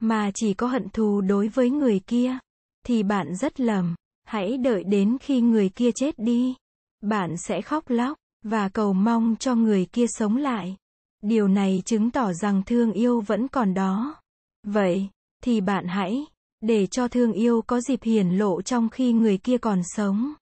mà 0.00 0.30
chỉ 0.34 0.54
có 0.54 0.66
hận 0.66 0.88
thù 0.88 1.20
đối 1.20 1.48
với 1.48 1.70
người 1.70 2.00
kia, 2.06 2.38
thì 2.86 3.02
bạn 3.02 3.36
rất 3.36 3.60
lầm. 3.60 3.94
Hãy 4.24 4.56
đợi 4.56 4.84
đến 4.84 5.16
khi 5.20 5.40
người 5.40 5.68
kia 5.68 5.90
chết 5.94 6.18
đi. 6.18 6.54
Bạn 7.00 7.36
sẽ 7.36 7.62
khóc 7.62 7.84
lóc 7.90 8.18
và 8.42 8.68
cầu 8.68 8.92
mong 8.92 9.36
cho 9.38 9.54
người 9.54 9.86
kia 9.92 10.06
sống 10.08 10.36
lại. 10.36 10.76
Điều 11.22 11.48
này 11.48 11.82
chứng 11.84 12.10
tỏ 12.10 12.32
rằng 12.32 12.62
thương 12.66 12.92
yêu 12.92 13.20
vẫn 13.20 13.48
còn 13.48 13.74
đó. 13.74 14.16
Vậy, 14.66 15.08
thì 15.44 15.60
bạn 15.60 15.86
hãy 15.86 16.26
để 16.60 16.86
cho 16.86 17.08
thương 17.08 17.32
yêu 17.32 17.62
có 17.66 17.80
dịp 17.80 18.02
hiển 18.02 18.28
lộ 18.28 18.62
trong 18.62 18.88
khi 18.88 19.12
người 19.12 19.38
kia 19.38 19.58
còn 19.58 19.80
sống. 19.84 20.34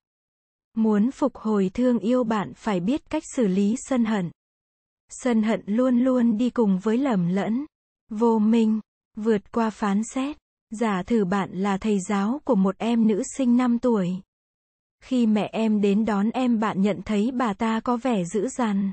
Muốn 0.74 1.10
phục 1.10 1.36
hồi 1.36 1.70
thương 1.74 1.98
yêu 1.98 2.24
bạn 2.24 2.52
phải 2.56 2.80
biết 2.80 3.10
cách 3.10 3.22
xử 3.36 3.46
lý 3.46 3.76
sân 3.78 4.04
hận. 4.04 4.30
Sân 5.08 5.42
hận 5.42 5.62
luôn 5.66 5.98
luôn 5.98 6.36
đi 6.36 6.50
cùng 6.50 6.78
với 6.78 6.98
lầm 6.98 7.28
lẫn, 7.28 7.66
vô 8.10 8.38
minh, 8.38 8.80
vượt 9.16 9.52
qua 9.52 9.70
phán 9.70 10.02
xét. 10.04 10.36
Giả 10.70 11.02
thử 11.02 11.24
bạn 11.24 11.50
là 11.52 11.78
thầy 11.78 12.00
giáo 12.08 12.40
của 12.44 12.54
một 12.54 12.78
em 12.78 13.06
nữ 13.06 13.22
sinh 13.36 13.56
5 13.56 13.78
tuổi. 13.78 14.10
Khi 15.04 15.26
mẹ 15.26 15.48
em 15.52 15.80
đến 15.80 16.04
đón 16.04 16.30
em 16.30 16.60
bạn 16.60 16.82
nhận 16.82 17.00
thấy 17.04 17.30
bà 17.30 17.52
ta 17.52 17.80
có 17.80 17.96
vẻ 17.96 18.24
dữ 18.24 18.48
dằn, 18.48 18.92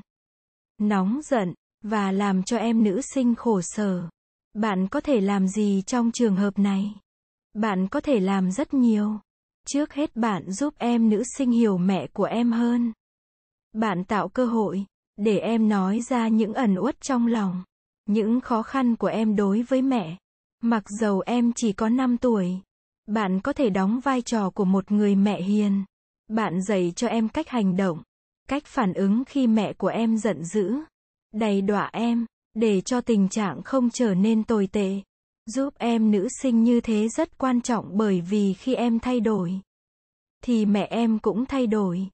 nóng 0.78 1.20
giận, 1.22 1.54
và 1.82 2.12
làm 2.12 2.42
cho 2.42 2.56
em 2.56 2.84
nữ 2.84 3.00
sinh 3.14 3.34
khổ 3.34 3.60
sở. 3.62 4.08
Bạn 4.54 4.88
có 4.88 5.00
thể 5.00 5.20
làm 5.20 5.48
gì 5.48 5.82
trong 5.86 6.10
trường 6.12 6.36
hợp 6.36 6.58
này? 6.58 6.94
Bạn 7.54 7.88
có 7.88 8.00
thể 8.00 8.20
làm 8.20 8.50
rất 8.50 8.74
nhiều. 8.74 9.18
Trước 9.66 9.92
hết 9.92 10.16
bạn 10.16 10.50
giúp 10.50 10.74
em 10.78 11.08
nữ 11.08 11.22
sinh 11.36 11.50
hiểu 11.50 11.78
mẹ 11.78 12.06
của 12.06 12.24
em 12.24 12.52
hơn. 12.52 12.92
Bạn 13.72 14.04
tạo 14.04 14.28
cơ 14.28 14.46
hội 14.46 14.84
để 15.16 15.38
em 15.38 15.68
nói 15.68 16.00
ra 16.00 16.28
những 16.28 16.54
ẩn 16.54 16.74
uất 16.78 17.00
trong 17.00 17.26
lòng, 17.26 17.64
những 18.06 18.40
khó 18.40 18.62
khăn 18.62 18.96
của 18.96 19.06
em 19.06 19.36
đối 19.36 19.62
với 19.62 19.82
mẹ. 19.82 20.16
Mặc 20.62 20.84
dầu 21.00 21.22
em 21.26 21.52
chỉ 21.52 21.72
có 21.72 21.88
5 21.88 22.18
tuổi, 22.18 22.60
bạn 23.06 23.40
có 23.40 23.52
thể 23.52 23.70
đóng 23.70 24.00
vai 24.00 24.22
trò 24.22 24.50
của 24.50 24.64
một 24.64 24.90
người 24.92 25.14
mẹ 25.14 25.42
hiền. 25.42 25.84
Bạn 26.28 26.62
dạy 26.62 26.92
cho 26.96 27.08
em 27.08 27.28
cách 27.28 27.48
hành 27.48 27.76
động, 27.76 28.02
cách 28.48 28.62
phản 28.66 28.92
ứng 28.92 29.24
khi 29.24 29.46
mẹ 29.46 29.72
của 29.72 29.88
em 29.88 30.18
giận 30.18 30.44
dữ, 30.44 30.74
đầy 31.32 31.60
đọa 31.60 31.90
em, 31.92 32.26
để 32.54 32.80
cho 32.80 33.00
tình 33.00 33.28
trạng 33.28 33.62
không 33.62 33.90
trở 33.90 34.14
nên 34.14 34.44
tồi 34.44 34.66
tệ. 34.66 35.00
Giúp 35.46 35.74
em 35.78 36.10
nữ 36.10 36.28
sinh 36.42 36.64
như 36.64 36.80
thế 36.80 37.08
rất 37.08 37.38
quan 37.38 37.60
trọng 37.60 37.96
bởi 37.96 38.20
vì 38.20 38.54
khi 38.54 38.74
em 38.74 38.98
thay 38.98 39.20
đổi, 39.20 39.60
thì 40.44 40.66
mẹ 40.66 40.86
em 40.90 41.18
cũng 41.18 41.46
thay 41.46 41.66
đổi. 41.66 42.08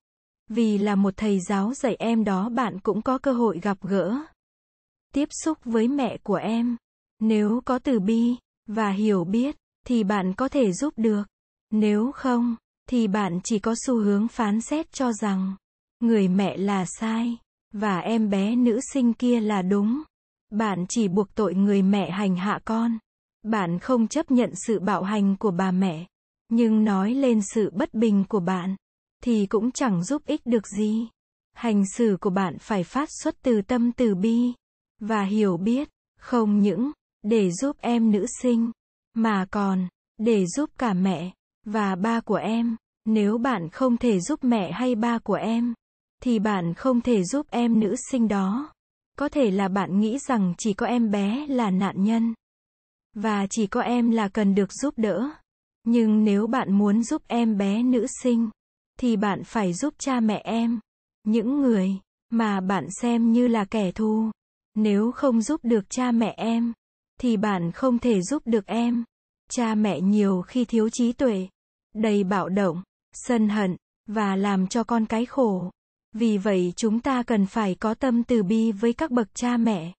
Vì 0.48 0.78
là 0.78 0.94
một 0.94 1.14
thầy 1.16 1.40
giáo 1.40 1.74
dạy 1.74 1.96
em 1.98 2.24
đó 2.24 2.48
bạn 2.48 2.80
cũng 2.80 3.02
có 3.02 3.18
cơ 3.18 3.32
hội 3.32 3.60
gặp 3.62 3.78
gỡ, 3.80 4.18
tiếp 5.14 5.28
xúc 5.44 5.58
với 5.64 5.88
mẹ 5.88 6.16
của 6.22 6.34
em. 6.34 6.76
Nếu 7.20 7.60
có 7.64 7.78
từ 7.78 8.00
bi 8.00 8.36
và 8.66 8.90
hiểu 8.90 9.24
biết 9.24 9.56
thì 9.86 10.04
bạn 10.04 10.32
có 10.34 10.48
thể 10.48 10.72
giúp 10.72 10.94
được. 10.96 11.22
Nếu 11.70 12.12
không 12.12 12.56
thì 12.88 13.08
bạn 13.08 13.40
chỉ 13.44 13.58
có 13.58 13.74
xu 13.86 13.96
hướng 13.98 14.28
phán 14.28 14.60
xét 14.60 14.92
cho 14.92 15.12
rằng 15.12 15.56
người 16.00 16.28
mẹ 16.28 16.56
là 16.56 16.84
sai 16.86 17.38
và 17.72 17.98
em 17.98 18.30
bé 18.30 18.56
nữ 18.56 18.80
sinh 18.92 19.14
kia 19.14 19.40
là 19.40 19.62
đúng. 19.62 20.02
Bạn 20.50 20.84
chỉ 20.88 21.08
buộc 21.08 21.34
tội 21.34 21.54
người 21.54 21.82
mẹ 21.82 22.10
hành 22.10 22.36
hạ 22.36 22.60
con. 22.64 22.98
Bạn 23.46 23.78
không 23.78 24.09
chấp 24.09 24.30
nhận 24.30 24.50
sự 24.66 24.80
bạo 24.80 25.02
hành 25.02 25.37
của 25.37 25.50
bà 25.50 25.70
mẹ, 25.70 26.06
nhưng 26.48 26.85
nói 26.85 27.14
lên 27.14 27.40
sự 27.54 27.70
bất 27.74 27.94
bình 27.94 28.24
của 28.28 28.40
bạn 28.40 28.76
thì 29.22 29.46
cũng 29.46 29.72
chẳng 29.72 30.04
giúp 30.04 30.22
ích 30.26 30.40
được 30.44 30.66
gì. 30.66 31.09
Hành 31.54 31.85
xử 31.96 32.16
của 32.20 32.30
bạn 32.30 32.59
phải 32.61 32.85
phát 32.85 33.09
xuất 33.22 33.42
từ 33.42 33.62
tâm 33.62 33.92
từ 33.92 34.14
bi 34.14 34.52
và 35.00 35.22
hiểu 35.22 35.56
biết, 35.56 35.88
không 36.18 36.59
những 36.59 36.90
để 37.22 37.50
giúp 37.50 37.76
em 37.80 38.11
nữ 38.11 38.26
sinh, 38.42 38.70
mà 39.14 39.46
còn 39.50 39.88
để 40.18 40.46
giúp 40.46 40.70
cả 40.78 40.94
mẹ 40.94 41.30
và 41.64 41.94
ba 41.94 42.20
của 42.20 42.35
em. 42.35 42.76
Nếu 43.04 43.38
bạn 43.38 43.68
không 43.68 43.96
thể 43.96 44.20
giúp 44.20 44.44
mẹ 44.44 44.72
hay 44.72 44.94
ba 44.94 45.18
của 45.18 45.35
em, 45.35 45.74
thì 46.22 46.38
bạn 46.38 46.74
không 46.74 47.00
thể 47.00 47.24
giúp 47.24 47.46
em 47.50 47.80
nữ 47.80 47.94
sinh 48.11 48.28
đó. 48.28 48.72
Có 49.18 49.28
thể 49.28 49.50
là 49.50 49.68
bạn 49.68 50.00
nghĩ 50.00 50.18
rằng 50.28 50.54
chỉ 50.59 50.72
có 50.72 50.87
em 50.87 51.11
bé 51.11 51.46
là 51.48 51.70
nạn 51.70 52.04
nhân 52.04 52.35
và 53.16 53.46
chỉ 53.50 53.66
có 53.66 53.81
em 53.81 54.11
là 54.11 54.29
cần 54.29 54.55
được 54.55 54.72
giúp 54.72 54.94
đỡ. 54.96 55.29
Nhưng 55.85 56.24
nếu 56.24 56.46
bạn 56.46 56.72
muốn 56.72 57.02
giúp 57.02 57.22
em 57.26 57.57
bé 57.57 57.83
nữ 57.83 58.07
sinh, 58.22 58.50
thì 59.00 59.16
bạn 59.16 59.44
phải 59.44 59.72
giúp 59.72 59.94
cha 59.98 60.20
mẹ 60.20 60.40
em, 60.44 60.81
những 61.24 61.61
người 61.61 61.90
mà 62.31 62.61
bạn 62.61 62.87
xem 63.00 63.33
như 63.33 63.48
là 63.48 63.64
kẻ 63.64 63.92
thù. 63.92 64.31
Nếu 64.74 65.12
không 65.12 65.42
giúp 65.42 65.61
được 65.64 65.90
cha 65.90 66.11
mẹ 66.11 66.35
em, 66.37 66.72
thì 67.20 67.37
bạn 67.37 67.72
không 67.72 67.98
thể 67.98 68.22
giúp 68.22 68.42
được 68.46 68.66
em. 68.66 69.05
Cha 69.50 69.74
mẹ 69.74 70.00
nhiều 70.00 70.42
khi 70.42 70.64
thiếu 70.64 70.88
trí 70.88 71.12
tuệ, 71.12 71.48
đầy 71.94 72.24
bạo 72.24 72.48
động, 72.48 72.83
sân 73.12 73.48
hận, 73.48 73.76
và 74.07 74.37
làm 74.37 74.66
cho 74.66 74.85
con 74.85 75.07
cái 75.07 75.26
khổ. 75.26 75.70
Vì 76.12 76.38
vậy 76.38 76.72
chúng 76.76 77.00
ta 77.00 77.22
cần 77.22 77.46
phải 77.46 77.74
có 77.74 77.94
tâm 77.94 78.24
từ 78.24 78.42
bi 78.42 78.72
với 78.72 78.92
các 78.92 79.11
bậc 79.11 79.35
cha 79.35 79.57
mẹ. 79.57 79.92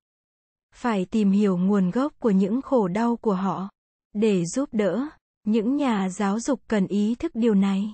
Phải 0.78 1.06
tìm 1.06 1.32
hiểu 1.32 1.58
nguồn 1.58 1.92
gốc 1.92 2.14
của 2.20 2.30
những 2.30 2.62
khổ 2.62 2.88
đau 2.88 3.16
của 3.16 3.34
họ 3.34 3.70
để 4.14 4.46
giúp 4.46 4.70
đỡ. 4.72 5.08
Những 5.44 5.76
nhà 5.76 6.10
giáo 6.10 6.40
dục 6.40 6.62
cần 6.68 6.88
ý 6.88 7.16
thức 7.16 7.32
điều 7.36 7.54
này 7.56 7.94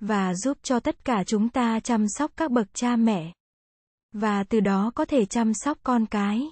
và 0.00 0.34
giúp 0.34 0.58
cho 0.62 0.80
tất 0.80 1.04
cả 1.04 1.24
chúng 1.26 1.48
ta 1.48 1.80
chăm 1.80 2.08
sóc 2.08 2.32
các 2.36 2.50
bậc 2.50 2.66
cha 2.74 2.96
mẹ 2.96 3.32
và 4.12 4.44
từ 4.44 4.60
đó 4.60 4.92
có 4.94 5.04
thể 5.04 5.24
chăm 5.24 5.54
sóc 5.54 5.78
con 5.82 6.06
cái. 6.06 6.50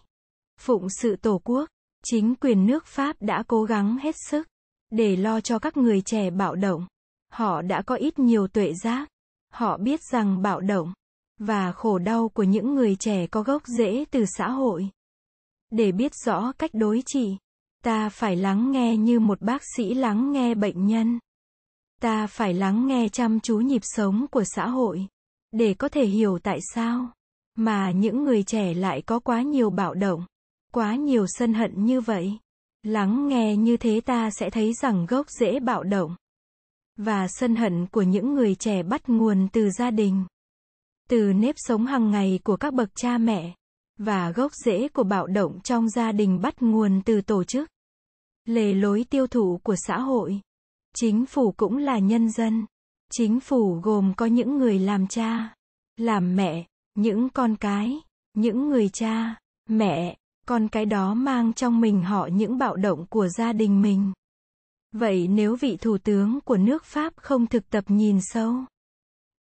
Phụng 0.60 0.86
sự 1.00 1.16
Tổ 1.16 1.40
quốc, 1.44 1.68
chính 2.04 2.34
quyền 2.34 2.66
nước 2.66 2.86
Pháp 2.86 3.16
đã 3.20 3.42
cố 3.48 3.64
gắng 3.64 3.98
hết 3.98 4.14
sức 4.28 4.48
để 4.90 5.16
lo 5.16 5.40
cho 5.40 5.58
các 5.58 5.76
người 5.76 6.00
trẻ 6.00 6.30
bạo 6.30 6.54
động. 6.54 6.86
Họ 7.32 7.62
đã 7.62 7.82
có 7.82 7.94
ít 7.94 8.18
nhiều 8.18 8.48
tuệ 8.48 8.72
giác. 8.82 9.08
Họ 9.52 9.76
biết 9.76 10.00
rằng 10.12 10.42
bạo 10.42 10.60
động 10.60 10.92
và 11.38 11.72
khổ 11.72 11.98
đau 11.98 12.28
của 12.28 12.42
những 12.42 12.74
người 12.74 12.96
trẻ 12.96 13.26
có 13.26 13.42
gốc 13.42 13.62
rễ 13.66 14.04
từ 14.10 14.24
xã 14.38 14.50
hội. 14.50 14.90
Để 15.72 15.92
biết 15.92 16.12
rõ 16.14 16.52
cách 16.58 16.70
đối 16.74 17.02
trị, 17.06 17.36
ta 17.84 18.08
phải 18.08 18.36
lắng 18.36 18.72
nghe 18.72 18.96
như 18.96 19.20
một 19.20 19.40
bác 19.40 19.62
sĩ 19.76 19.94
lắng 19.94 20.32
nghe 20.32 20.54
bệnh 20.54 20.86
nhân. 20.86 21.18
Ta 22.00 22.26
phải 22.26 22.54
lắng 22.54 22.86
nghe 22.86 23.08
chăm 23.08 23.40
chú 23.40 23.58
nhịp 23.58 23.82
sống 23.84 24.26
của 24.30 24.44
xã 24.44 24.68
hội 24.68 25.06
để 25.52 25.74
có 25.74 25.88
thể 25.88 26.06
hiểu 26.06 26.38
tại 26.38 26.58
sao 26.74 27.12
mà 27.54 27.90
những 27.90 28.24
người 28.24 28.42
trẻ 28.42 28.74
lại 28.74 29.02
có 29.02 29.18
quá 29.18 29.42
nhiều 29.42 29.70
bạo 29.70 29.94
động, 29.94 30.26
quá 30.72 30.94
nhiều 30.94 31.26
sân 31.28 31.54
hận 31.54 31.84
như 31.84 32.00
vậy. 32.00 32.38
Lắng 32.82 33.28
nghe 33.28 33.56
như 33.56 33.76
thế 33.76 34.00
ta 34.00 34.30
sẽ 34.30 34.50
thấy 34.50 34.72
rằng 34.74 35.06
gốc 35.06 35.26
rễ 35.30 35.60
bạo 35.60 35.82
động 35.82 36.16
và 36.96 37.26
sân 37.28 37.56
hận 37.56 37.86
của 37.86 38.02
những 38.02 38.34
người 38.34 38.54
trẻ 38.54 38.82
bắt 38.82 39.08
nguồn 39.08 39.48
từ 39.52 39.70
gia 39.70 39.90
đình, 39.90 40.24
từ 41.08 41.32
nếp 41.32 41.54
sống 41.58 41.86
hàng 41.86 42.10
ngày 42.10 42.40
của 42.44 42.56
các 42.56 42.74
bậc 42.74 42.88
cha 42.94 43.18
mẹ 43.18 43.54
và 43.98 44.30
gốc 44.30 44.52
rễ 44.54 44.88
của 44.88 45.04
bạo 45.04 45.26
động 45.26 45.60
trong 45.64 45.88
gia 45.88 46.12
đình 46.12 46.40
bắt 46.40 46.62
nguồn 46.62 47.02
từ 47.04 47.20
tổ 47.20 47.44
chức, 47.44 47.68
lề 48.44 48.74
lối 48.74 49.04
tiêu 49.10 49.26
thụ 49.26 49.60
của 49.62 49.76
xã 49.76 49.98
hội. 50.00 50.40
Chính 50.94 51.26
phủ 51.26 51.52
cũng 51.52 51.76
là 51.76 51.98
nhân 51.98 52.30
dân. 52.30 52.66
Chính 53.12 53.40
phủ 53.40 53.80
gồm 53.82 54.14
có 54.16 54.26
những 54.26 54.58
người 54.58 54.78
làm 54.78 55.06
cha, 55.06 55.54
làm 55.96 56.36
mẹ, 56.36 56.66
những 56.94 57.28
con 57.28 57.56
cái, 57.56 58.00
những 58.34 58.68
người 58.68 58.88
cha, 58.88 59.34
mẹ, 59.68 60.16
con 60.46 60.68
cái 60.68 60.86
đó 60.86 61.14
mang 61.14 61.52
trong 61.52 61.80
mình 61.80 62.02
họ 62.02 62.28
những 62.32 62.58
bạo 62.58 62.76
động 62.76 63.06
của 63.06 63.28
gia 63.28 63.52
đình 63.52 63.82
mình. 63.82 64.12
Vậy 64.92 65.28
nếu 65.28 65.56
vị 65.56 65.76
thủ 65.80 65.98
tướng 65.98 66.40
của 66.40 66.56
nước 66.56 66.84
Pháp 66.84 67.12
không 67.16 67.46
thực 67.46 67.70
tập 67.70 67.84
nhìn 67.88 68.18
sâu, 68.22 68.54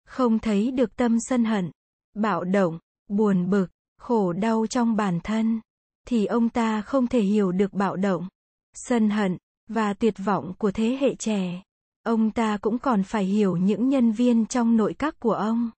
không 0.08 0.40
thấy 0.40 0.72
được 0.72 0.96
tâm 0.96 1.18
sân 1.20 1.46
hận, 1.46 1.72
bạo 2.14 2.44
động, 2.44 2.80
buồn 3.08 3.50
bực, 3.50 3.68
khổ 4.02 4.34
đau 4.34 4.68
trong 4.68 4.96
bản 4.96 5.20
thân, 5.24 5.62
thì 6.08 6.26
ông 6.26 6.50
ta 6.50 6.82
không 6.82 7.08
thể 7.08 7.22
hiểu 7.22 7.52
được 7.52 7.74
bạo 7.74 7.96
động, 7.96 8.28
sân 8.74 9.10
hận, 9.10 9.38
và 9.68 9.94
tuyệt 9.94 10.14
vọng 10.26 10.54
của 10.58 10.72
thế 10.72 10.98
hệ 11.02 11.16
trẻ. 11.16 11.64
Ông 12.04 12.32
ta 12.32 12.58
cũng 12.58 12.80
còn 12.80 13.04
phải 13.04 13.26
hiểu 13.26 13.58
những 13.58 13.90
nhân 13.90 14.12
viên 14.12 14.46
trong 14.46 14.78
nội 14.78 14.94
các 15.00 15.20
của 15.20 15.34
ông. 15.34 15.72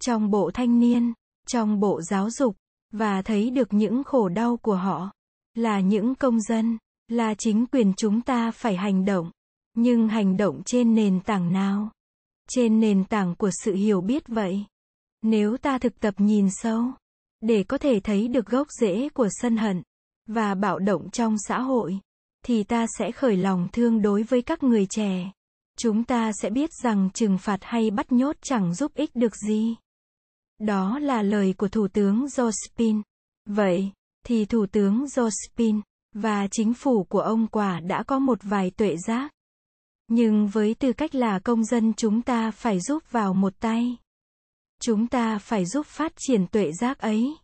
Trong 0.00 0.30
bộ 0.30 0.50
thanh 0.54 0.78
niên, 0.78 1.12
trong 1.46 1.80
bộ 1.80 2.02
giáo 2.02 2.30
dục, 2.30 2.56
và 2.92 3.22
thấy 3.22 3.50
được 3.50 3.72
những 3.72 4.04
khổ 4.04 4.28
đau 4.28 4.56
của 4.56 4.76
họ. 4.76 5.10
Là 5.54 5.80
những 5.80 6.14
công 6.14 6.40
dân, 6.40 6.78
là 7.08 7.34
chính 7.34 7.66
quyền 7.66 7.92
chúng 7.96 8.20
ta 8.20 8.50
phải 8.50 8.76
hành 8.76 9.04
động. 9.04 9.30
Nhưng 9.74 10.08
hành 10.08 10.36
động 10.36 10.62
trên 10.64 10.94
nền 10.94 11.20
tảng 11.20 11.52
nào? 11.52 11.90
Trên 12.50 12.80
nền 12.80 13.04
tảng 13.04 13.34
của 13.34 13.50
sự 13.64 13.74
hiểu 13.74 14.00
biết 14.00 14.28
vậy. 14.28 14.64
Nếu 15.22 15.56
ta 15.56 15.78
thực 15.78 16.00
tập 16.00 16.14
nhìn 16.18 16.48
sâu, 16.50 16.92
để 17.40 17.62
có 17.62 17.78
thể 17.78 18.00
thấy 18.00 18.28
được 18.28 18.46
gốc 18.46 18.66
rễ 18.80 19.08
của 19.08 19.28
sân 19.30 19.56
hận, 19.56 19.82
và 20.26 20.54
bạo 20.54 20.78
động 20.78 21.10
trong 21.10 21.36
xã 21.48 21.60
hội, 21.60 21.98
thì 22.44 22.64
ta 22.64 22.86
sẽ 22.98 23.12
khởi 23.12 23.36
lòng 23.36 23.68
thương 23.72 24.02
đối 24.02 24.22
với 24.22 24.42
các 24.42 24.62
người 24.62 24.86
trẻ. 24.86 25.32
Chúng 25.78 26.04
ta 26.04 26.32
sẽ 26.42 26.50
biết 26.50 26.70
rằng 26.82 27.10
trừng 27.14 27.38
phạt 27.38 27.58
hay 27.62 27.90
bắt 27.90 28.12
nhốt 28.12 28.36
chẳng 28.42 28.74
giúp 28.74 28.94
ích 28.94 29.10
được 29.14 29.36
gì. 29.36 29.76
Đó 30.58 30.98
là 30.98 31.22
lời 31.22 31.54
của 31.58 31.68
Thủ 31.68 31.88
tướng 31.88 32.24
Jospin. 32.24 33.02
Vậy, 33.46 33.92
thì 34.26 34.44
Thủ 34.44 34.66
tướng 34.72 35.04
Jospin 35.04 35.80
và 36.14 36.48
chính 36.50 36.74
phủ 36.74 37.04
của 37.04 37.20
ông 37.20 37.46
quả 37.46 37.80
đã 37.80 38.02
có 38.02 38.18
một 38.18 38.38
vài 38.42 38.70
tuệ 38.70 38.96
giác. 39.06 39.32
Nhưng 40.08 40.48
với 40.48 40.74
tư 40.74 40.92
cách 40.92 41.14
là 41.14 41.38
công 41.38 41.64
dân 41.64 41.92
chúng 41.96 42.22
ta 42.22 42.50
phải 42.50 42.80
giúp 42.80 43.02
vào 43.10 43.34
một 43.34 43.52
tay. 43.60 43.96
Chúng 44.80 45.06
ta 45.06 45.38
phải 45.38 45.66
giúp 45.66 45.86
phát 45.86 46.12
triển 46.16 46.46
tuệ 46.46 46.72
giác 46.72 46.98
ấy. 46.98 47.34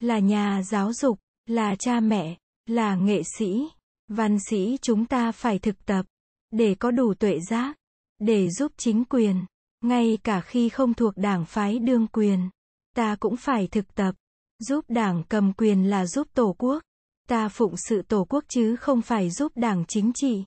Là 0.00 0.18
nhà 0.18 0.62
giáo 0.62 0.92
dục, 0.92 1.18
là 1.46 1.76
cha 1.78 2.00
mẹ, 2.00 2.38
là 2.66 2.94
nghệ 2.94 3.22
sĩ, 3.38 3.68
văn 4.08 4.38
sĩ 4.50 4.78
chúng 4.82 5.06
ta 5.06 5.32
phải 5.32 5.58
thực 5.58 5.84
tập. 5.84 6.06
Để 6.50 6.74
có 6.74 6.90
đủ 6.90 7.14
tuệ 7.14 7.40
giác. 7.40 7.76
Để 8.18 8.50
giúp 8.50 8.72
chính 8.76 9.04
quyền. 9.04 9.44
Ngay 9.80 10.18
cả 10.24 10.40
khi 10.40 10.68
không 10.68 10.94
thuộc 10.94 11.16
đảng 11.16 11.44
phái 11.44 11.78
đương 11.78 12.06
quyền. 12.06 12.50
Ta 12.96 13.16
cũng 13.20 13.36
phải 13.36 13.66
thực 13.66 13.94
tập. 13.94 14.14
Giúp 14.58 14.84
đảng 14.88 15.22
cầm 15.28 15.52
quyền 15.52 15.90
là 15.90 16.06
giúp 16.06 16.28
tổ 16.34 16.54
quốc. 16.58 16.82
Ta 17.28 17.48
phụng 17.48 17.74
sự 17.76 18.02
tổ 18.02 18.24
quốc 18.24 18.44
chứ 18.48 18.76
không 18.76 19.02
phải 19.02 19.30
giúp 19.30 19.52
đảng 19.54 19.84
chính 19.88 20.12
trị. 20.14 20.44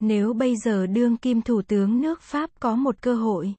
Nếu 0.00 0.32
bây 0.32 0.56
giờ 0.56 0.86
đương 0.86 1.16
kim 1.16 1.42
thủ 1.42 1.62
tướng 1.62 2.00
nước 2.00 2.22
Pháp 2.22 2.50
có 2.60 2.74
một 2.74 2.96
cơ 3.00 3.14
hội 3.14 3.54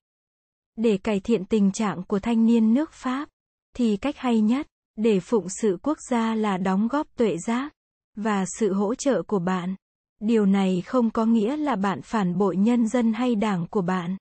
để 0.80 0.98
cải 0.98 1.20
thiện 1.20 1.46
tình 1.46 1.72
trạng 1.72 2.04
của 2.04 2.20
thanh 2.20 2.46
niên 2.46 2.74
nước 2.74 2.92
Pháp, 2.92 3.30
thì 3.76 3.98
cách 3.98 4.18
hay 4.18 4.42
nhất 4.42 4.68
để 4.96 5.20
phụng 5.20 5.48
sự 5.62 5.78
quốc 5.84 5.98
gia 6.10 6.36
là 6.36 6.58
đóng 6.58 6.88
góp 6.88 7.08
tuệ 7.16 7.38
giác 7.48 7.74
và 8.16 8.46
sự 8.60 8.74
hỗ 8.74 8.96
trợ 8.96 9.24
của 9.24 9.40
bạn. 9.40 9.76
Điều 10.20 10.46
này 10.46 10.82
không 10.86 11.10
có 11.10 11.26
nghĩa 11.26 11.58
là 11.58 11.76
bạn 11.76 12.02
phản 12.02 12.38
bội 12.38 12.58
nhân 12.58 12.88
dân 12.88 13.14
hay 13.14 13.36
đảng 13.36 13.68
của 13.68 13.82
bạn. 13.82 14.18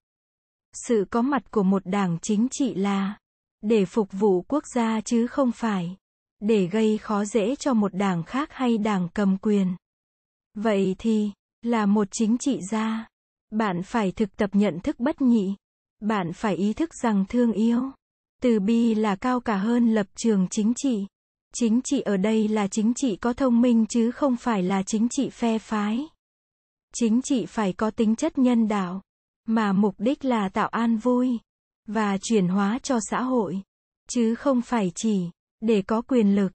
Sự 0.86 1.04
có 1.10 1.22
mặt 1.22 1.50
của 1.50 1.62
một 1.62 1.82
đảng 1.84 2.18
chính 2.22 2.48
trị 2.50 2.74
là 2.74 3.18
để 3.60 3.84
phục 3.84 4.08
vụ 4.12 4.42
quốc 4.42 4.64
gia 4.74 5.00
chứ 5.00 5.26
không 5.26 5.52
phải 5.52 5.96
để 6.40 6.66
gây 6.66 6.98
khó 6.98 7.24
dễ 7.24 7.56
cho 7.56 7.74
một 7.74 7.94
đảng 7.94 8.22
khác 8.22 8.48
hay 8.52 8.78
đảng 8.78 9.08
cầm 9.14 9.36
quyền. 9.38 9.76
Vậy 10.54 10.96
thì, 10.98 11.30
là 11.62 11.86
một 11.86 12.08
chính 12.10 12.38
trị 12.38 12.60
gia, 12.70 13.08
bạn 13.50 13.82
phải 13.82 14.12
thực 14.12 14.36
tập 14.36 14.50
nhận 14.52 14.80
thức 14.80 15.00
bất 15.00 15.20
nhị. 15.20 15.54
Bạn 16.00 16.32
phải 16.32 16.56
ý 16.56 16.72
thức 16.72 16.94
rằng 17.02 17.24
thương 17.28 17.52
yêu, 17.52 17.82
từ 18.42 18.60
bi 18.60 18.94
là 18.94 19.16
cao 19.16 19.40
cả 19.40 19.56
hơn 19.56 19.94
lập 19.94 20.06
trường 20.14 20.46
chính 20.50 20.72
trị. 20.76 21.06
Chính 21.54 21.80
trị 21.84 22.00
ở 22.00 22.16
đây 22.16 22.48
là 22.48 22.68
chính 22.68 22.94
trị 22.94 23.16
có 23.16 23.32
thông 23.32 23.60
minh 23.60 23.86
chứ 23.88 24.10
không 24.10 24.36
phải 24.36 24.62
là 24.62 24.82
chính 24.82 25.08
trị 25.08 25.30
phe 25.30 25.58
phái. 25.58 26.06
Chính 26.94 27.22
trị 27.22 27.46
phải 27.46 27.72
có 27.72 27.90
tính 27.90 28.16
chất 28.16 28.38
nhân 28.38 28.68
đạo, 28.68 29.02
mà 29.46 29.72
mục 29.72 29.94
đích 29.98 30.24
là 30.24 30.48
tạo 30.48 30.68
an 30.68 30.96
vui 30.96 31.38
và 31.86 32.18
chuyển 32.18 32.48
hóa 32.48 32.78
cho 32.82 32.98
xã 33.10 33.22
hội, 33.22 33.62
chứ 34.08 34.34
không 34.34 34.62
phải 34.62 34.92
chỉ 34.94 35.30
để 35.60 35.82
có 35.82 36.02
quyền 36.02 36.36
lực. 36.36 36.52